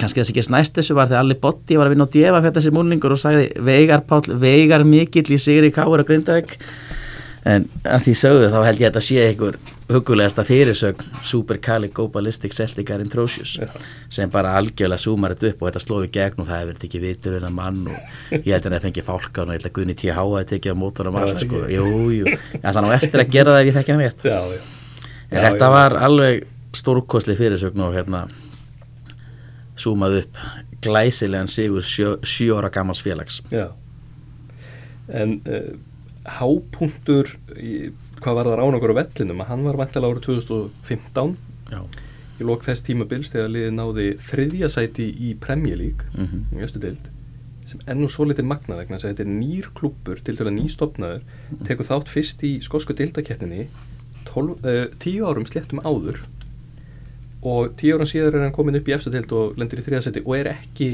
kannski 0.00 0.21
það 0.21 0.26
sem 0.31 0.38
gerst 0.38 0.53
næst 0.55 0.79
þessu 0.81 0.97
var 0.99 1.11
þegar 1.11 1.23
Alli 1.23 1.37
Botti 1.41 1.79
var 1.79 1.87
að 1.88 1.95
vinna 1.95 2.09
á 2.11 2.14
djefa 2.14 2.41
fyrir 2.43 2.57
þessi 2.59 2.75
múlningur 2.75 3.14
og 3.14 3.23
sagði 3.23 3.47
Veigar 3.62 4.03
Páll, 4.09 4.26
Veigar 4.43 4.85
mikill 4.88 5.29
í 5.31 5.38
Sigri 5.41 5.71
Káur 5.75 6.03
og 6.03 6.09
Grindavík 6.09 6.57
en 7.45 7.67
að 7.85 8.07
því 8.07 8.12
sögðu 8.17 8.47
þá 8.49 8.59
held 8.64 8.81
ég 8.81 8.88
að 8.88 8.95
þetta 8.95 9.03
sé 9.05 9.25
einhver 9.29 9.57
hugulegasta 9.93 10.45
fyrirsögn 10.49 11.11
Super 11.29 11.59
Cali 11.61 11.91
Go 11.93 12.07
Ballistic 12.09 12.55
Celtic 12.57 12.88
are 12.91 13.05
atrocious 13.05 13.59
Já. 13.61 13.67
sem 14.17 14.33
bara 14.33 14.55
algjörlega 14.57 15.03
súmar 15.05 15.35
þetta 15.35 15.50
upp 15.53 15.61
og 15.62 15.69
þetta 15.69 15.83
slóði 15.85 16.09
gegn 16.14 16.41
og 16.41 16.49
það 16.49 16.62
hefur 16.62 16.87
ekki 16.88 17.03
vitur 17.03 17.37
en 17.37 17.45
að 17.50 17.55
mann 17.59 17.83
og 17.93 18.33
ég 18.38 18.49
held 18.49 18.64
að 18.71 18.79
það 18.79 18.87
fengi 18.88 19.05
fálkan 19.11 19.53
og 19.53 19.53
ég 19.53 19.61
held 19.61 19.69
að 19.69 19.76
Guðni 19.76 19.99
T.H. 20.00 20.25
að 20.25 20.49
tekið 20.55 20.73
á 20.73 20.81
Já, 20.81 21.21
alls 21.21 21.35
það 21.35 21.43
sko. 21.45 21.61
ekki. 21.61 21.76
jú, 21.76 21.85
jú, 22.17 22.25
ég 22.33 22.64
ætla 22.64 22.87
nú 22.87 22.95
eftir 22.97 23.25
að 23.26 23.37
gera 23.37 23.55
það 23.55 23.61
ef 23.61 23.69
ég 23.69 23.79
þekki 23.79 23.95
hann 23.95 24.05
rétt 24.07 24.25
já, 24.25 24.41
já. 24.41 24.61
Já, 25.35 25.41
þetta 25.50 25.71
var 25.75 25.99
alveg 26.09 26.43
stórkostli 26.78 27.37
fyrirsögn 27.38 27.83
og 27.87 27.97
hérna 27.97 28.26
súmað 29.81 30.21
upp 30.23 30.38
glæsilegan 30.85 31.49
sigur 31.49 31.83
sjö, 31.83 32.16
ára 32.54 32.71
gamals 32.71 33.02
félags. 33.02 33.40
Já. 33.50 33.73
En 35.09 35.38
uh, 35.49 35.75
hápunktur 36.38 37.35
í, 37.59 37.90
hvað 38.23 38.38
var 38.38 38.50
það 38.50 38.62
án 38.64 38.78
okkur 38.78 38.95
á 38.97 39.00
vellinum 39.00 39.43
að 39.45 39.50
hann 39.52 39.66
var 39.66 39.81
vantilega 39.81 40.14
árið 40.14 40.26
2015 40.28 41.35
Já, 41.73 41.81
í 42.40 42.47
lók 42.49 42.64
þess 42.64 42.85
tímabils 42.87 43.33
þegar 43.35 43.52
liðið 43.52 43.75
náði 43.76 44.07
þriðja 44.31 44.71
sæti 44.73 45.11
í 45.12 45.35
League 45.76 46.09
mm 46.14 46.57
í 46.57 46.64
östu 46.64 46.81
deild 46.81 47.11
sem 47.64 47.81
ennú 47.88 48.09
svo 48.12 48.26
litið 48.28 48.45
magna 48.45 48.76
vegna 48.76 48.97
þess 48.97 49.09
að 49.09 49.12
þetta 49.12 49.25
er 49.25 49.33
nýr 49.33 49.69
klúppur 49.76 50.21
til 50.21 50.37
til 50.37 50.46
að 50.46 50.57
nýstofnaður 50.59 51.22
tekur 51.64 51.88
þátt 51.88 52.12
fyrst 52.12 52.44
í 52.44 52.61
skosku 52.61 52.96
deildakettinni 52.96 53.68
uh, 54.35 54.88
tíu 55.01 55.25
árum 55.25 55.46
sléttum 55.49 55.81
áður 55.85 56.20
og 57.44 57.74
tíu 57.80 57.96
árum 57.96 58.09
síðar 58.09 58.38
er 58.38 58.46
hann 58.46 58.54
komin 58.57 58.78
upp 58.78 58.88
í 58.88 58.94
efstu 58.96 59.12
deild 59.12 59.33
og 59.37 59.59
lendir 59.61 59.83
í 59.83 59.85
þriðja 59.85 60.07
sæti 60.07 60.24
og 60.24 60.37
er 60.38 60.52
ekki 60.54 60.90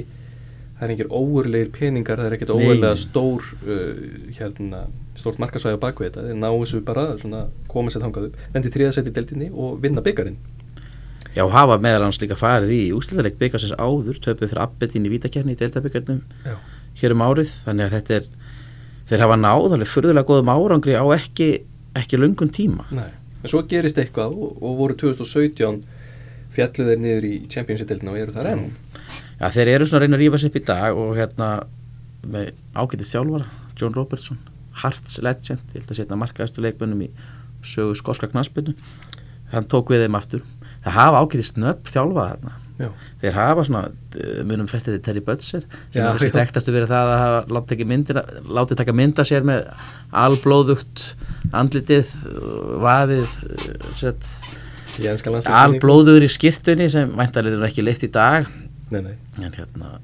það 0.80 0.86
er 0.86 0.94
engir 0.94 1.10
óurlegir 1.12 1.70
peningar 1.74 2.20
það 2.20 2.30
er 2.30 2.36
ekkert 2.38 2.54
óurlega 2.54 2.94
stór 2.98 3.50
uh, 3.66 3.98
hérna, 4.36 4.86
stórt 5.18 5.40
markasvæði 5.42 5.76
á 5.76 5.84
bakvið 5.84 6.08
þetta. 6.08 6.24
Þeir 6.30 6.40
ná 6.40 6.48
þessu 6.48 6.80
bara 6.86 7.04
svona 7.20 7.44
koma 7.68 7.92
sér 7.92 8.06
þangað 8.06 8.30
upp 8.30 8.56
lendir 8.56 8.80
í 8.80 8.88
í 8.90 9.14
deildinni 9.18 9.50
og 9.52 9.78
vinna 9.84 10.04
byggarinn 10.04 10.40
Já, 11.30 11.44
hafa 11.46 11.76
meðal 11.78 12.08
hans 12.08 12.18
líka 12.18 12.34
farið 12.34 12.72
í 12.74 12.80
úsliðaleg 12.96 13.36
byggasins 13.38 13.76
áður, 13.78 14.18
töpuð 14.18 14.50
fyrir 14.50 14.62
Abedin 14.64 15.06
í 15.06 15.12
vítakjarni 15.12 15.54
í 15.54 15.58
deildabyggarnum 15.60 16.24
Já. 16.42 16.56
hér 16.98 17.14
um 17.14 17.22
árið, 17.22 17.52
þannig 17.66 17.86
að 17.86 17.94
þetta 17.94 18.16
er 18.16 18.26
þeir 19.10 19.24
hafa 19.26 19.36
náð 19.38 19.76
alveg 19.76 19.90
furðulega 19.92 20.26
góðum 20.26 20.50
árangri 20.50 20.96
á 20.98 21.06
ekki, 21.14 21.48
ekki 21.98 22.18
lungun 22.18 22.50
tíma. 22.54 22.88
Nei, 22.90 23.12
en 23.44 23.52
svo 23.52 23.62
gerist 23.70 24.00
eitthvað 24.02 24.34
og, 24.34 24.58
og 24.58 24.74
voru 24.80 24.98
2017 24.98 25.84
fjallu 26.60 26.86
þeir 26.90 27.02
niður 27.02 27.26
í 27.26 27.34
Championship-deildina 27.50 28.14
og 28.14 28.20
eru 28.20 28.36
þar 28.36 28.52
enn. 28.52 28.64
Já, 29.40 29.46
þeir 29.56 29.72
eru 29.74 29.88
svona 29.88 30.02
að 30.02 30.06
reyna 30.06 30.18
að 30.20 30.24
rífa 30.24 30.40
sér 30.40 30.52
upp 30.52 30.60
í 30.60 30.64
dag 30.68 31.02
og 31.02 31.12
hérna 31.18 31.50
með 32.30 32.50
ágætið 32.76 33.10
sjálfara, 33.10 33.50
John 33.80 33.96
Robertson 33.96 34.40
Hearts 34.80 35.18
legend, 35.24 35.62
ég 35.72 35.80
held 35.80 35.92
að 35.92 35.98
setja 35.98 36.18
markaðistu 36.20 36.62
leikmönnum 36.64 37.06
í 37.06 37.10
sögu 37.66 37.96
skoska 37.98 38.28
knaspinu 38.30 38.76
hann 39.50 39.68
tók 39.70 39.92
við 39.92 40.04
þeim 40.04 40.18
aftur 40.18 40.44
það 40.84 40.96
hafa 40.96 41.22
ágætið 41.24 41.48
snöpp 41.48 41.90
þjálfað 41.92 42.34
þarna 42.34 42.56
Já. 42.80 42.88
þeir 43.20 43.34
hafa 43.36 43.64
svona, 43.68 43.80
eh, 44.16 44.40
munum 44.48 44.68
flestið 44.70 44.96
til 44.96 45.02
Terry 45.04 45.20
Butcher 45.24 45.66
sem 45.90 46.00
Já, 46.00 46.06
er 46.06 46.16
þessi 46.16 46.32
þekktastu 46.32 46.72
verið 46.72 46.94
það 46.94 47.10
að 47.12 47.20
hafa 47.20 47.40
látið 47.56 47.82
myndina, 47.90 48.22
látið 48.48 48.80
taka 48.80 48.94
mynda 48.96 49.26
sér 49.28 49.44
með 49.44 49.68
alblóðugt 50.22 51.04
andlitið, 51.52 52.14
vaðið 52.80 53.36
sett, 54.00 54.24
ennska 54.24 54.40
landsliðsminningu. 54.40 54.59
Alblóður 55.60 56.26
í 56.26 56.30
skirtunni 56.30 56.88
sem 56.92 57.12
væntalega 57.16 57.56
er 57.56 57.60
nú 57.62 57.68
ekki 57.68 57.84
leift 57.86 58.04
í 58.06 58.10
dag 58.12 58.48
Nei, 58.90 59.00
nei. 59.04 59.14
en 59.44 59.52
hérna 59.54 59.98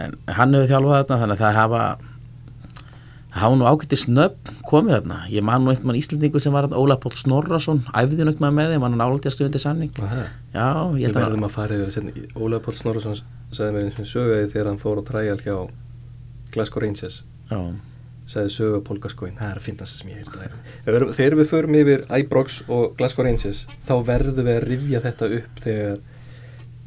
en 0.00 0.14
hann 0.38 0.54
hefur 0.54 0.70
þjálfað 0.70 1.02
þarna 1.02 1.20
þannig 1.24 1.36
að 1.36 1.42
það 1.44 1.58
hafa 1.60 1.82
hafa 3.30 3.56
nú 3.60 3.66
ágætið 3.70 4.00
snöpp 4.04 4.48
komið 4.66 4.96
þarna 4.96 5.18
ég 5.30 5.44
man 5.46 5.62
nú 5.62 5.70
einhvern 5.70 5.86
mann 5.90 5.98
Íslandingur 6.00 6.42
sem 6.42 6.54
var 6.54 6.66
þarna, 6.66 6.80
Óla 6.82 6.96
Póll 6.98 7.14
Snorrason 7.18 7.82
æfði 7.94 8.24
nú 8.24 8.32
einhvern 8.32 8.56
með 8.56 8.72
þeim, 8.74 8.86
hann 8.86 8.96
er 8.96 9.02
nálægt 9.02 9.28
að 9.28 9.34
skrifa 9.36 9.50
undir 9.50 9.62
samning 9.62 10.00
Aha. 10.02 10.24
já, 10.54 10.66
ég 10.98 11.06
held 11.06 11.20
að 11.20 11.26
verðum 11.28 11.46
að 11.46 11.54
fara 11.54 11.76
yfir 11.78 11.92
þessi. 11.92 12.24
Ólega 12.34 12.64
Páll 12.66 12.78
Snorrason 12.80 13.20
sagði 13.54 13.76
mér 13.76 13.86
eins 13.86 14.00
og 14.02 14.10
sögæði 14.10 14.50
þegar 14.54 14.70
hann 14.72 14.80
fór 14.82 14.98
á 14.98 15.02
træjal 15.10 15.38
hjá 15.44 15.54
Glasgow 16.54 16.82
Rangers. 16.82 17.20
já, 17.50 17.58
Sagði 18.30 18.52
sögu 18.54 18.80
Pól 18.86 19.00
Gascoigne. 19.02 19.38
Það 19.40 19.50
er 19.50 19.58
að 19.58 19.64
finna 19.66 19.86
það 19.86 19.96
sem 19.96 20.10
ég 20.12 20.20
heyrði. 20.20 21.08
Þegar 21.16 21.36
við 21.40 21.48
förum 21.50 21.78
yfir 21.80 22.04
Ibrox 22.20 22.60
og 22.70 22.92
Glasgow 22.98 23.26
Rangers 23.26 23.64
þá 23.88 23.94
verðum 24.06 24.46
við 24.46 24.58
að 24.58 24.66
rifja 24.68 25.00
þetta 25.06 25.30
upp 25.40 25.62
þegar 25.64 25.96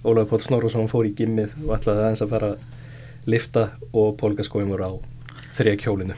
Ólega 0.04 0.30
Páll 0.30 0.44
Snorrason 0.44 0.92
fór 0.92 1.08
í 1.08 1.14
gimmið 1.16 1.58
og 1.66 1.76
ætlaði 1.78 2.04
aðeins 2.04 2.24
að 2.24 2.32
fara 2.34 2.54
að 2.54 3.28
lifta 3.34 3.66
og 3.92 4.16
Pól 4.20 4.34
Gascoigne 4.40 4.72
voru 4.72 4.88
á 4.88 4.94
þrija 5.58 5.80
kjólinu. 5.84 6.16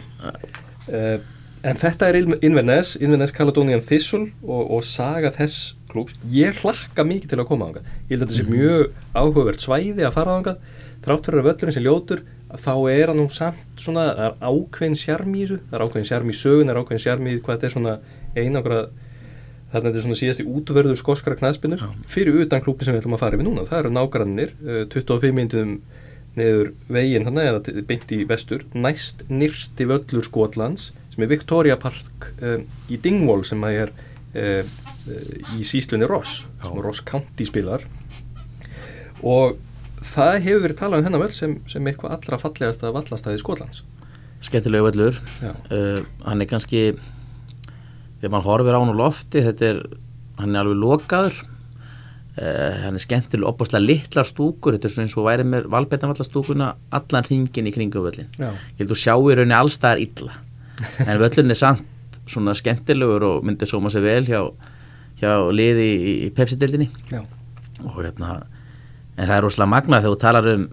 Uh, 0.90 1.18
en 1.66 1.82
þetta 1.82 2.10
er 2.10 2.20
Inverness, 2.22 2.96
Inverness 3.02 3.34
Caledonian 3.36 3.84
Thistle 3.84 4.30
og, 4.46 4.62
og 4.78 4.86
saga 4.86 5.34
þess 5.34 5.74
klúks. 5.92 6.18
Ég 6.34 6.58
hlakka 6.62 7.06
mikið 7.08 7.34
til 7.34 7.42
að 7.42 7.50
koma 7.50 7.66
á 7.66 7.70
þangað. 7.70 7.92
Ég 8.10 8.16
held 8.16 8.22
að 8.22 8.26
þetta 8.26 8.40
sé 8.40 8.48
mjög 8.50 8.98
áhugavert 9.14 9.66
svæði 9.66 10.06
að 10.08 10.18
fara 10.18 10.34
á 10.34 10.36
þangað. 10.38 10.74
Þrátt 11.06 11.30
fyrir 11.30 11.42
að 11.42 11.48
völlurinn 11.52 11.76
sé 11.76 11.86
ljótur, 11.86 12.26
þá 12.62 12.74
er 12.92 13.12
hann 13.12 13.20
nú 13.20 13.26
samt 13.34 13.82
svona, 13.82 14.06
það 14.16 14.28
er 14.28 14.38
ákveðin 14.52 15.00
sjarm 15.00 15.34
í 15.36 15.42
þessu, 15.44 15.60
það 15.70 15.78
er 15.78 15.86
ákveðin 15.86 16.10
sjarm 16.12 16.32
í 16.32 16.38
sögun, 16.38 16.70
það 16.70 16.76
er 16.76 16.82
ákveðin 16.82 17.04
sjarm 17.06 17.28
í 17.28 17.36
hvað 17.40 17.58
þetta 17.58 17.68
er 17.68 17.76
svona 17.76 17.96
einangra, 18.36 18.80
þarna 19.74 19.90
þetta 19.90 20.00
er 20.00 20.06
svona 20.06 20.20
síðast 20.22 20.44
í 20.44 20.48
útverður 20.56 21.00
skoskara 21.00 21.40
knæspinu, 21.40 21.80
fyrir 22.12 22.42
utan 22.46 22.64
klúpi 22.66 22.88
sem 22.88 22.96
við 22.96 23.04
ætlum 23.04 23.18
að 23.18 23.24
fara 23.26 23.40
yfir 23.40 23.50
núna. 23.50 23.68
Það 23.70 23.82
eru 23.84 23.94
nágrannir, 23.96 24.56
uh, 24.66 24.82
25 24.94 25.38
minnum 25.40 25.78
niður 26.36 26.74
veginn 26.92 27.28
þannig 27.28 27.50
eða 27.50 27.84
beint 27.88 28.10
í 28.12 28.24
vestur 28.28 28.66
næst 28.76 29.24
nýrsti 29.32 29.88
völlur 29.88 30.26
Skotlands 30.28 30.90
sem 31.14 31.24
er 31.24 31.32
Victoria 31.32 31.78
Park 31.80 32.28
um, 32.44 32.66
í 32.92 33.00
Dingwall 33.00 33.46
sem 33.48 33.64
að 33.64 33.86
er 33.86 33.94
um, 34.42 34.74
í 35.56 35.64
síslunni 35.68 36.08
Ross 36.10 36.44
Ross 36.66 37.04
County 37.06 37.48
spilar. 37.48 37.86
Og 39.24 39.56
það 40.04 40.38
hefur 40.46 40.64
verið 40.66 40.80
talað 40.80 41.02
um 41.02 41.08
þennan 41.08 41.24
völl 41.24 41.36
sem, 41.36 41.58
sem 41.72 41.90
eitthvað 41.90 42.16
allra 42.18 42.40
fallegasta 42.42 42.94
vallastæði 42.96 43.42
Skotlands. 43.42 43.84
Skemmtilegu 44.46 44.88
völlur. 44.90 45.20
Uh, 45.42 46.02
hann 46.26 46.44
er 46.44 46.50
kannski 46.50 46.86
þegar 48.20 48.34
mann 48.34 48.46
horfir 48.46 48.78
á 48.78 48.80
hann 48.82 48.94
á 48.94 48.98
lofti 48.98 49.44
er, 49.44 49.82
hann 50.40 50.56
er 50.56 50.62
alveg 50.62 50.82
lokaður. 50.82 51.42
Uh, 52.36 52.84
hann 52.84 53.00
er 53.00 53.04
skemmtilega 53.04 53.48
opaslega 53.48 53.86
litlar 53.86 54.28
stúkur, 54.28 54.76
þetta 54.76 54.90
er 54.90 54.94
svona 54.94 55.08
eins 55.08 55.16
og 55.16 55.28
væri 55.30 55.46
með 55.48 55.70
valbeitanvallastúkuna 55.72 56.74
allan 56.98 57.28
ringin 57.30 57.70
í 57.70 57.72
kringum 57.72 58.04
völlin 58.04 58.28
ég 58.36 58.82
held 58.82 58.92
að 58.92 59.00
sjá 59.00 59.14
í 59.16 59.38
rauninni 59.40 59.56
allstaðar 59.56 60.02
illa. 60.04 60.34
En 61.06 61.22
völlurinn 61.22 61.56
er 61.56 61.60
samt 61.62 62.20
svona 62.28 62.56
skemmtilegur 62.58 63.24
og 63.24 63.46
myndir 63.48 63.70
sóma 63.70 63.92
sér 63.94 64.04
vel 64.04 64.26
hjá, 64.28 64.42
hjá 65.22 65.32
liði 65.54 65.88
í, 65.96 66.14
í 66.26 66.30
Pepsi-dildinni 66.36 66.90
já, 67.12 67.22
og 67.86 68.02
hérna 68.02 68.42
en 69.16 69.28
það 69.30 69.36
er 69.38 69.46
rosalega 69.46 69.74
magnað 69.74 70.06
þegar 70.06 70.16
þú 70.16 70.22
talar 70.24 70.52
um 70.54 70.68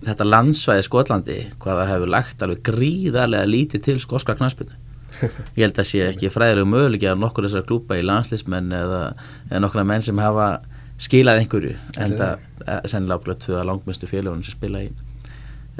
þetta 0.00 0.26
landsvæði 0.26 0.86
Skotlandi 0.86 1.38
hvað 1.60 1.80
það 1.80 1.90
hefur 1.94 2.12
lagt 2.16 2.44
alveg 2.44 2.62
gríðarlega 2.70 3.50
lítið 3.50 3.84
til 3.86 3.98
skoska 4.00 4.36
knaspinu 4.38 4.78
ég 5.58 5.64
held 5.64 5.78
að 5.78 5.88
sé 5.88 6.04
ekki 6.06 6.30
fræðilegu 6.32 6.70
möguleiki 6.70 7.08
að 7.10 7.20
nokkur 7.20 7.48
þessar 7.48 7.66
klúpa 7.68 7.98
í 7.98 8.04
landslismenn 8.06 8.72
eða, 8.72 9.02
eða 9.50 9.62
nokkura 9.64 9.86
menn 9.88 10.04
sem 10.06 10.20
hafa 10.22 10.52
skilaði 11.00 11.44
einhverju 11.44 11.76
en 12.00 12.16
það 12.16 12.46
sennilega 12.88 13.20
ákveða 13.20 13.42
tvö 13.44 13.58
að 13.60 13.68
langmestu 13.70 14.08
félagunum 14.08 14.44
sem 14.44 14.56
spila 14.56 14.82
í 14.84 14.90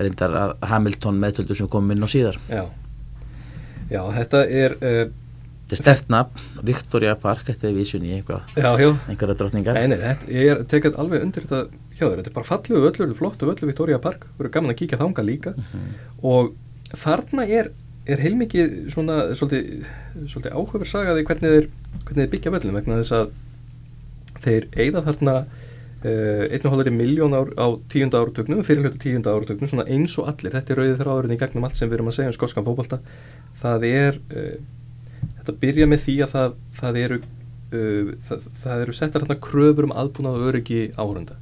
reyndar 0.01 0.37
að 0.37 0.55
Hamilton 0.71 1.19
meðtöldu 1.21 1.57
sem 1.57 1.69
kom 1.71 1.91
inn 1.93 2.05
á 2.05 2.09
síðar. 2.09 2.39
Já, 2.49 2.65
já 3.91 4.01
þetta 4.17 4.43
er 4.63 4.77
uh, 4.81 5.03
þetta 5.71 5.77
er 5.77 5.85
stert 5.85 6.09
nafn, 6.11 6.47
Victoria 6.67 7.13
Park 7.19 7.45
þetta 7.47 7.69
er 7.69 7.75
vísun 7.77 8.07
í 8.07 8.17
einhverja 8.17 9.37
drottningar. 9.39 9.77
Nei, 9.79 9.93
nei, 9.93 10.01
þetta 10.03 10.33
ég 10.35 10.51
er 10.51 10.65
tekið 10.71 10.99
alveg 10.99 11.23
undir 11.23 11.47
þetta 11.47 11.61
hjá 11.95 12.03
þér, 12.09 12.17
þetta 12.17 12.33
er 12.33 12.37
bara 12.41 12.49
fallegu 12.49 12.83
völlur, 12.83 13.13
flottu 13.15 13.47
völlur 13.47 13.71
Victoria 13.71 14.01
Park, 14.03 14.27
eru 14.41 14.51
gaman 14.51 14.75
að 14.75 14.81
kíkja 14.81 14.99
þanga 14.99 15.25
líka. 15.29 15.55
Og 16.27 16.51
þarna 16.91 17.47
er, 17.47 17.71
er 18.11 18.25
heilmikið 18.25 18.75
svona 18.97 19.21
svolítið, 19.39 19.87
svolítið 20.25 20.57
áhugaverð 20.57 20.91
sagaði 20.91 21.27
hvernig 21.31 21.55
þeir, 21.55 21.71
hvernig 22.01 22.25
þeir 22.25 22.35
byggja 22.35 22.55
völlum 22.57 22.81
vegna 22.81 22.99
þess 23.05 23.19
að 23.21 23.31
þeir 24.41 24.67
eigða 24.75 25.05
þarna 25.07 25.37
uh, 25.45 26.45
einn 26.51 26.67
og 26.67 26.75
hálfari 26.75 26.97
miljón 26.97 27.39
ár 27.39 27.55
á 27.55 27.67
tíunda 27.93 28.25
áratögnum, 28.25 28.65
fyrirlötu 28.67 28.99
tíunda 29.07 29.37
áratögnum 29.37 29.71
svona 29.71 29.87
eins 29.87 30.19
og 30.19 30.33
allir, 30.33 30.51
þetta 30.57 30.75
er 30.75 30.83
rauðið 30.83 31.01
þráðurinn 31.05 31.39
í 31.39 31.41
gegnum 31.45 31.69
allt 31.69 31.79
sem 31.79 31.91
við 31.91 32.01
erum 32.01 32.11
að 32.11 32.19
segja 32.19 32.33
um 32.33 32.39
skoskan 32.41 32.67
fótbolta. 32.67 33.03
Það 33.61 33.89
er 33.93 34.23
uh, 34.35 34.55
þetta 35.41 35.59
byrja 35.67 35.91
með 35.91 36.03
því 36.07 36.17
að 36.25 36.35
það, 36.37 36.57
það 36.81 36.99
eru 37.05 37.21
uh, 37.21 38.17
það, 38.29 38.49
það 38.63 38.87
eru 38.87 38.97
settar 39.01 39.25
hérna 39.27 39.41
kröfur 39.49 39.89
um 39.89 39.97
aðbúnað 40.05 40.41
og 40.41 40.51
öryggi 40.53 40.83
áhörunda 40.97 41.41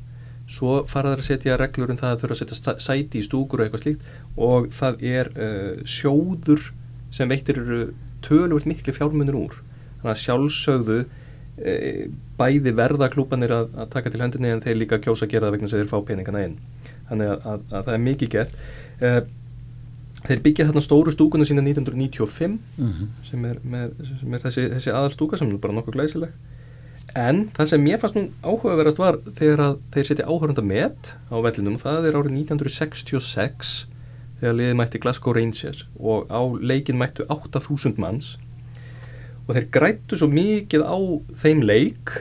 svo 0.49 0.83
fara 0.89 1.13
þær 1.13 1.23
að 1.23 1.27
setja 1.27 1.57
reglur 1.61 1.93
um 1.93 2.01
það 2.01 2.15
að 2.15 2.21
þurfa 2.23 2.37
að 2.37 2.41
setja 2.41 2.75
sæti 2.81 3.21
í 3.21 3.25
stúkur 3.27 3.61
og 3.61 3.67
eitthvað 3.67 3.83
slíkt 3.85 4.07
og 4.49 4.69
það 4.75 5.03
er 5.05 5.31
uh, 5.37 5.73
sjóður 5.85 6.71
sem 7.15 7.29
veittir 7.29 7.61
eru 7.61 7.81
tölvöld 8.25 8.69
miklu 8.69 8.95
fjármunir 8.97 9.37
úr. 9.37 9.59
Þannig 10.01 10.13
að 10.15 10.23
sjálfsögðu 10.23 10.99
uh, 11.05 12.03
bæði 12.41 12.75
verða 12.81 13.11
klúpanir 13.13 13.53
að, 13.55 13.75
að 13.77 13.91
taka 13.93 14.13
til 14.13 14.23
höndinni 14.25 14.55
en 14.55 14.65
þeir 14.65 14.81
líka 14.81 15.01
kjósa 15.05 15.27
að 15.27 15.35
gera 15.35 15.49
það 15.49 15.59
vegna 15.59 15.71
að 15.71 15.77
þeir 15.77 15.93
fá 15.93 15.99
peningana 16.09 16.45
inn. 16.49 16.57
Þannig 17.11 17.33
að, 17.35 17.47
að, 17.53 17.67
að 17.69 17.89
það 17.89 17.95
er 17.99 18.05
mikið 18.07 18.35
gert. 18.37 18.59
Uh, 18.99 19.21
þeir 20.27 20.41
byggja 20.43 20.67
þarna 20.69 20.83
stóru 20.83 21.13
stúkuna 21.15 21.45
sína 21.47 21.63
1995 21.63 22.59
Mhm. 22.79 23.09
sem 23.31 23.45
er, 23.45 23.59
með, 23.65 23.93
sem 24.21 24.35
er 24.35 24.39
þessi, 24.47 24.65
þessi 24.75 24.93
aðalstúka 24.95 25.39
sem 25.39 25.51
er 25.51 25.59
bara 25.63 25.73
nokkuð 25.77 25.95
glæsileg 25.99 26.33
en 27.17 27.49
það 27.57 27.67
sem 27.71 27.85
mér 27.85 27.99
fannst 28.03 28.17
nú 28.19 28.25
áhugaverðast 28.45 28.99
var 29.01 29.17
þegar 29.33 29.63
að 29.65 29.79
þeir 29.95 30.05
setja 30.11 30.27
áhörunda 30.29 30.63
met 30.65 31.15
á 31.33 31.37
vellinum, 31.41 31.79
það 31.81 32.09
er 32.11 32.19
árið 32.19 32.35
1966 32.43 33.87
þegar 34.41 34.55
liðið 34.59 34.77
mætti 34.79 35.01
Glasgow 35.03 35.35
Rangers 35.35 35.85
og 35.99 36.29
á 36.31 36.41
leikin 36.61 36.99
mættu 37.01 37.25
8000 37.33 37.97
manns 37.99 38.37
og 39.49 39.55
þeir 39.57 39.69
grættu 39.73 40.19
svo 40.21 40.29
mikið 40.29 40.85
á 40.85 40.97
þeim 41.43 41.63
leik 41.65 42.13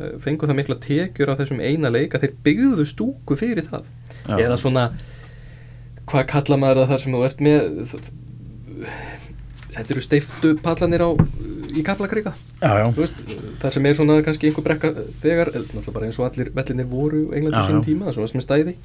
eh, 0.00 0.16
fengu 0.20 0.48
það 0.50 0.58
mikla 0.58 0.76
tekjur 0.82 1.30
á 1.30 1.38
þessum 1.38 1.62
eina 1.62 1.88
leik 1.94 2.16
að 2.18 2.26
þeir 2.26 2.34
byggðu 2.44 2.84
stúku 2.90 3.36
fyrir 3.38 3.62
það 3.64 3.86
Já. 4.26 4.36
eða 4.42 4.58
svona 4.60 4.88
hvað 6.10 6.26
kalla 6.32 6.60
maður 6.60 6.82
það 6.82 6.92
þar 6.92 7.02
sem 7.04 7.16
þú 7.16 7.22
ert 7.28 7.44
með? 7.44 7.94
Þetta 9.74 9.94
eru 9.94 10.04
steiftu 10.04 10.52
pallanir 10.62 11.02
á 11.02 11.10
í 11.74 11.82
veist, 12.94 13.16
það 13.62 13.74
sem 13.76 13.88
er 13.88 13.96
svona 13.98 14.18
kannski 14.26 14.50
einhver 14.50 14.66
brekka 14.66 14.92
þegar, 15.18 15.50
náttúrulega 15.56 15.94
bara 15.96 16.08
eins 16.08 16.20
og 16.20 16.28
allir 16.28 16.52
vellinir 16.54 16.86
voru 16.90 17.24
á 17.34 17.64
Já, 17.64 17.66
sínum 17.70 17.82
tíma, 17.86 18.12
svona 18.14 18.30
sem 18.30 18.40
er 18.40 18.46
stæði. 18.46 18.76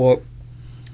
Og 0.00 0.26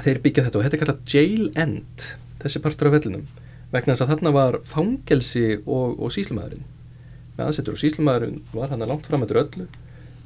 þeir 0.04 0.22
byggja 0.24 0.46
þetta 0.46 0.60
og 0.60 0.66
þetta 0.66 0.78
er 0.78 0.82
kallað 0.84 1.16
jail 1.16 1.50
end 1.58 2.06
þessi 2.42 2.62
partur 2.62 2.90
af 2.90 2.96
vellinum 2.98 3.26
vegna 3.72 3.94
þess 3.94 4.04
að 4.04 4.12
þarna 4.14 4.32
var 4.36 4.58
fangelsi 4.68 5.46
og, 5.64 5.96
og 5.98 6.12
síslumæðurinn 6.14 6.66
með 7.36 7.48
aðsetur 7.48 7.76
og 7.76 7.80
síslumæðurinn 7.82 8.38
var 8.54 8.70
hann 8.72 8.84
langt 8.86 9.08
fram 9.08 9.24
eftir 9.26 9.42
öllu. 9.42 9.66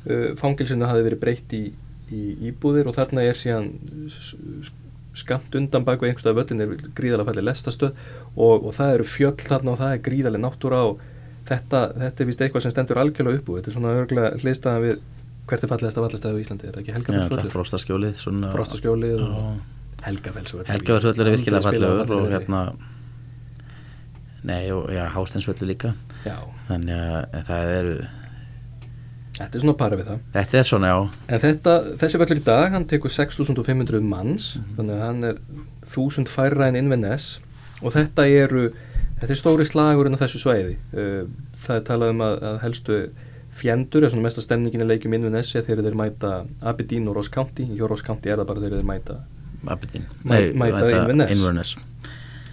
Uh, 0.00 0.28
fangelsinu 0.38 0.88
hafi 0.88 1.04
verið 1.04 1.22
breytt 1.22 1.54
í, 1.56 1.64
í 2.12 2.22
íbúðir 2.50 2.88
og 2.88 2.96
þarna 2.96 3.24
er 3.26 3.36
síðan 3.36 3.72
skamt 5.16 5.54
undan 5.58 5.84
bak 5.86 6.02
við 6.02 6.12
einhverstað 6.12 6.36
völlin 6.38 6.64
er 6.64 6.74
gríðalega 6.94 7.28
fallið 7.30 7.48
lestastöð 7.48 8.04
og, 8.36 8.66
og 8.66 8.74
það 8.76 8.92
eru 8.94 9.06
fjöll 9.10 9.40
þarna 9.40 9.72
og 9.72 9.80
það 9.80 9.94
er 9.94 10.04
gríðalega 10.06 10.44
náttúra 10.44 10.82
og 10.90 11.00
þetta, 11.48 11.80
þetta 11.98 12.22
er 12.22 12.28
vist 12.30 12.44
eitthvað 12.44 12.66
sem 12.66 12.74
stendur 12.74 13.00
algjörlega 13.02 13.40
upp 13.40 13.50
úr 13.50 13.58
þetta 13.58 13.72
er 13.72 13.76
svona 13.78 13.96
örgulega 13.98 14.30
hliðstæðan 14.38 14.84
við 14.84 15.02
hvert 15.50 15.66
er 15.66 15.72
fallegasta 15.72 16.04
vallastæði 16.04 16.38
á 16.38 16.42
Íslandi, 16.44 16.68
er 16.68 16.76
það 16.76 16.82
ekki 16.84 16.92
já 16.92 16.96
Helgafellsvöllur? 17.00 17.54
frostaskjólið 17.56 18.16
svona, 18.20 18.52
Frostaskjólið 18.54 19.24
og 19.26 19.34
Já. 19.34 19.50
Helgafellsvöllur 20.06 20.70
Helgavarsvöllur 20.70 21.26
er 21.26 21.36
virkilega 21.36 21.66
fallegur 21.66 22.16
og 22.20 22.30
hérna 22.30 22.62
nei 24.46 24.70
og 24.72 24.88
já, 24.94 25.04
Hásteinsvöllur 25.12 25.68
líka. 25.68 25.92
Já, 26.24 26.38
þannig 26.68 26.96
að 26.96 27.42
það 27.50 27.72
eru 27.74 27.96
þetta 29.40 29.56
er 29.58 29.64
svona 29.64 29.76
para 29.80 29.96
við 29.98 30.10
það 30.10 30.18
þetta 30.36 30.58
er 30.60 30.68
svona 30.68 30.90
já, 30.92 30.98
En 31.28 31.40
þetta, 31.40 31.74
þessi 32.02 32.20
völlur 32.22 32.40
í 32.42 32.44
dag, 32.44 32.70
hann 32.76 32.84
tekur 32.90 33.10
6500 33.14 34.00
manns, 34.04 34.50
Mhm. 34.60 34.76
þannig 34.76 34.94
að 34.98 35.02
hann 35.06 35.24
er 35.24 35.40
1000 35.86 36.28
færra 36.28 36.68
en 36.68 36.76
Inverness 36.76 37.40
og 37.82 37.92
þetta 37.96 38.26
eru, 38.28 38.70
þetta 39.20 39.30
er 39.34 39.40
stóri 39.40 39.64
slagurinn 39.66 40.14
á 40.16 40.20
þessu 40.20 40.38
svæði. 40.44 40.76
Uh, 40.92 41.26
Það 41.56 41.76
er 41.76 41.84
talað 41.88 42.10
um 42.14 42.20
að, 42.24 42.38
að 42.42 42.60
helstu 42.62 43.10
fjendur, 43.50 44.02
eða 44.04 44.10
svona 44.12 44.22
mesta 44.28 44.40
stemningin 44.44 44.84
í 44.84 44.86
leikjum 44.86 45.14
Inverness 45.16 45.54
er 45.58 45.62
þegar 45.66 45.82
þeir 45.88 45.96
mæta 45.98 46.46
Aberdeen 46.62 47.08
og 47.08 47.16
Ross 47.16 47.28
County, 47.28 47.64
í 47.66 47.80
Ross 47.80 48.02
County 48.06 48.30
er 48.30 48.36
það 48.38 48.46
bara 48.46 48.60
þegar 48.60 48.78
þeir 48.78 48.86
mæta. 48.92 49.16
Aberdeen 49.66 50.04
Mæ- 50.24 50.54
mæta 50.56 50.86
Inverness. 50.90 51.32
Inverness 51.40 51.76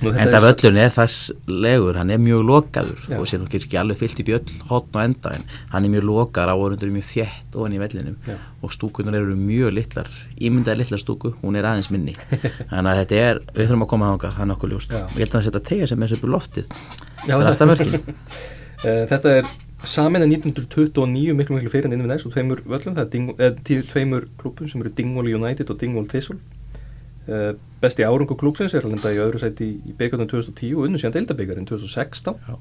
en 0.02 0.32
það 0.34 0.48
völlun 0.48 0.80
er 0.84 0.92
þess 0.94 1.32
legur 1.50 1.98
hann 1.98 2.14
er 2.14 2.22
mjög 2.22 2.44
lokaður 2.46 3.06
Já. 3.08 3.18
og 3.18 3.30
sér 3.30 3.42
nú 3.42 3.50
ekki 3.50 3.80
alveg 3.82 4.02
fyllt 4.02 4.22
í 4.22 4.28
bjöll 4.28 4.58
hotn 4.70 4.98
og 4.98 5.04
enda 5.04 5.34
en 5.38 5.48
hann 5.74 5.88
er 5.88 5.94
mjög 5.96 6.08
lokaður 6.10 6.54
áhörundur 6.54 6.90
er 6.90 6.96
mjög 7.00 7.10
þétt 7.12 7.58
ofan 7.58 7.78
í 7.78 7.82
vellinum 7.82 8.18
Já. 8.28 8.36
og 8.62 8.76
stúkunar 8.76 9.18
eru 9.18 9.38
mjög 9.40 9.74
litlar 9.74 10.12
ímyndaði 10.38 10.84
litla 10.84 11.00
stúku, 11.02 11.34
hún 11.42 11.58
er 11.58 11.68
aðeins 11.68 11.90
minni. 11.94 12.14
Þannig 12.72 12.92
að 12.92 13.00
þetta 13.02 13.22
er, 13.22 13.40
við 13.54 13.70
þurfum 13.70 13.86
að 13.86 13.92
koma 13.94 14.12
þangað 14.12 14.36
það 14.36 14.44
er 14.44 14.50
nokkuð 14.52 14.74
ljóst, 14.74 14.94
ég 14.98 15.22
held 15.22 15.30
að 15.30 15.38
það 15.38 15.48
setja 15.48 15.64
tegja 15.70 15.88
sem 15.92 16.04
er 16.04 16.18
upp 16.18 16.28
í 16.28 16.34
loftið. 16.34 16.76
Það 17.24 17.38
er 17.38 17.50
alltaf 17.52 17.72
mörkin. 17.72 17.96
Uh, 17.98 19.02
þetta 19.12 19.34
er 19.40 19.50
samin 19.88 20.26
að 20.26 20.36
1929 20.38 21.38
miklu 21.38 21.58
miklu 21.58 21.74
fyrir 21.74 21.90
en 21.90 21.98
Inverness 21.98 22.28
og 22.28 22.34
tveimur 22.36 22.62
völlum, 22.66 22.98
það 22.98 23.18
er 23.38 23.52
eh, 23.52 23.82
tveimur 23.92 24.30
klúpum 24.42 24.70
sem 24.70 24.82
eru 24.84 24.94
Dingwall 24.98 25.30
United 25.38 25.74
og 25.74 25.82
Dingwall 25.82 26.10
Thistle 26.10 26.40
besti 27.82 28.06
árungu 28.08 28.38
klúpsins 28.40 28.74
er 28.78 28.86
að 28.86 28.94
lenda 28.96 29.12
í 29.12 29.20
öðru 29.20 29.42
sæti 29.42 29.68
í, 29.76 29.94
byggarnum 30.00 30.30
2010 30.32 30.76
og 30.78 30.86
unnu 30.88 31.00
síðan 31.02 31.18
deildabyggarinn 31.18 31.68
2016 31.68 32.38
Já. 32.48 32.56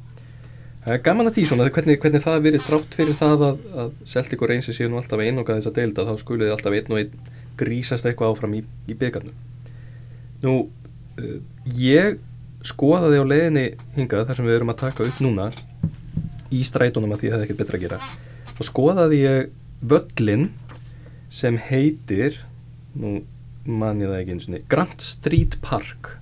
það 0.84 0.94
er 0.96 1.02
gaman 1.06 1.30
að 1.30 1.36
því 1.36 1.44
svona 1.50 1.68
hvernig, 1.70 2.00
hvernig 2.02 2.24
það 2.24 2.40
verið 2.48 2.64
strátt 2.64 2.96
fyrir 2.98 3.18
það 3.18 3.44
að, 3.46 3.60
að 3.84 3.92
Celtic 4.10 4.42
og 4.42 4.50
Reynsir 4.50 4.76
séu 4.76 4.90
nú 4.90 4.98
alltaf 4.98 5.22
einn 5.22 5.38
og 5.38 5.52
þess 5.52 5.70
að 5.70 5.76
deilda 5.78 6.06
þá 6.08 6.22
skuliði 6.22 6.54
alltaf 6.56 6.74
einn 6.74 6.90
og 6.90 7.02
einn 7.02 7.30
grísast 7.60 8.08
eitthvað 8.10 8.34
áfram 8.34 8.56
í, 8.58 8.64
í 8.90 8.98
byggarnum 8.98 9.38
nú 10.42 10.56
uh, 10.66 11.38
ég 11.78 12.18
skoðaði 12.66 13.22
á 13.22 13.24
leiðinni 13.30 13.66
hingað 13.94 14.26
þar 14.26 14.40
sem 14.40 14.50
við 14.50 14.58
erum 14.58 14.74
að 14.74 14.82
taka 14.82 15.06
upp 15.06 15.22
núna 15.22 15.48
í 16.50 16.64
strætunum 16.66 17.14
að 17.14 17.22
því 17.22 17.30
að 17.30 17.36
það 17.36 17.38
er 17.38 17.46
ekkert 17.46 17.62
betra 17.62 17.78
að 17.78 17.86
gera 17.86 18.02
þá 18.56 18.62
skoðaði 18.66 19.22
ég 19.22 19.54
völlin 19.86 20.50
sem 21.30 21.58
heitir 21.70 22.42
nú 22.98 23.20
man 23.68 24.00
ég 24.02 24.08
það 24.10 24.20
ekki 24.22 24.34
eins 24.36 24.48
og 24.48 24.56
Grand 24.72 25.00
Street 25.04 25.56
Park. 25.64 26.12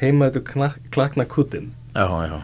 Heimaður 0.00 0.42
klakna 0.94 1.24
kuttin 1.30 1.70
já, 1.94 2.04
já, 2.26 2.38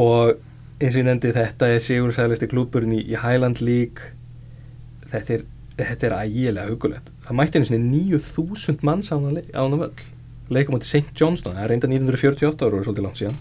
og 0.00 0.36
eins 0.80 0.94
og 0.96 1.00
ég 1.02 1.06
nefndi 1.06 1.30
þetta 1.36 1.68
er 1.74 1.82
sigursælisti 1.84 2.48
klúburinn 2.50 2.96
í, 2.98 3.02
í 3.12 3.16
Highland 3.20 3.60
League. 3.62 4.10
Þetta 5.10 5.36
er, 5.38 5.44
þetta 5.78 6.08
er 6.10 6.16
ægilega 6.24 6.70
hugulegt 6.72 7.12
það 7.26 7.38
mætti 7.38 7.60
einu 7.60 7.68
sinni 7.70 8.02
9000 8.10 8.82
manns 8.86 9.10
á 9.12 9.16
hana, 9.16 9.30
le- 9.38 9.46
á 9.54 9.60
hana 9.62 9.78
völl. 9.84 10.06
Leikum 10.50 10.74
átti 10.74 10.88
St. 10.90 11.12
Johnston, 11.14 11.54
það 11.54 11.62
er 11.62 11.70
reynda 11.70 11.86
1948 11.92 12.66
ára 12.66 12.78
og 12.80 12.86
svolítið 12.88 13.04
langt 13.06 13.20
síðan. 13.20 13.36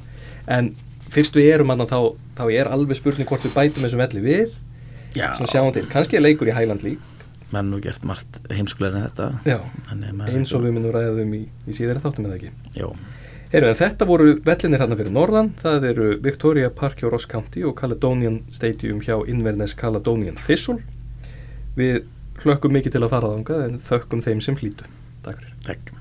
En 0.46 0.68
fyrst 1.10 1.34
við 1.40 1.48
erum 1.56 1.72
hann 1.74 1.82
þá, 1.90 1.98
þá 2.38 2.44
er 2.54 2.70
alveg 2.70 3.00
spurning 3.00 3.26
hvort 3.32 3.48
við 3.48 3.56
bætum 3.58 3.88
þessum 3.88 4.04
velli 4.04 4.22
við. 4.22 4.60
Já. 5.18 5.32
svona 5.34 5.50
sjáum 5.50 5.72
til, 5.74 5.88
kannski 5.90 6.20
er 6.20 6.22
leikur 6.22 6.52
í 6.52 6.54
Highland 6.54 6.84
League 6.86 7.02
menn 7.56 7.72
nú 7.74 7.80
gert 7.84 8.06
margt 8.08 8.42
heimskulega 8.52 9.00
en 9.00 9.08
þetta 9.08 9.30
Já, 9.48 9.60
eins 10.30 10.54
og 10.54 10.66
við 10.66 10.76
munum 10.78 10.94
ræðum 10.96 11.34
í, 11.38 11.42
í 11.66 11.76
síðara 11.76 12.04
þáttum 12.04 12.30
eða 12.30 12.38
ekki 12.40 12.52
já, 12.78 12.88
Heru, 13.50 13.72
þetta 13.74 14.06
voru 14.06 14.36
vellinir 14.46 14.84
hérna 14.84 14.98
fyrir 15.00 15.14
norðan, 15.16 15.48
það 15.58 15.88
eru 15.90 16.10
Victoria 16.22 16.70
Park 16.70 17.02
hjá 17.02 17.10
Ross 17.10 17.26
County 17.26 17.64
og 17.66 17.74
Caledonian 17.80 18.44
Stadium 18.54 19.02
hjá 19.02 19.16
Inverness 19.26 19.74
Caledonian 19.74 20.38
Thistle. 20.38 20.78
Við 21.80 22.04
hlökkum 22.44 22.78
mikið 22.78 23.00
til 23.00 23.06
að 23.08 23.16
fara 23.16 23.34
þangað 23.34 23.64
en 23.66 23.80
þökkum 23.88 24.22
þeim 24.28 24.44
sem 24.46 24.60
hlýtu. 24.62 24.86
Takk 25.26 25.42
fyrir. 25.42 25.56
takk 25.66 25.96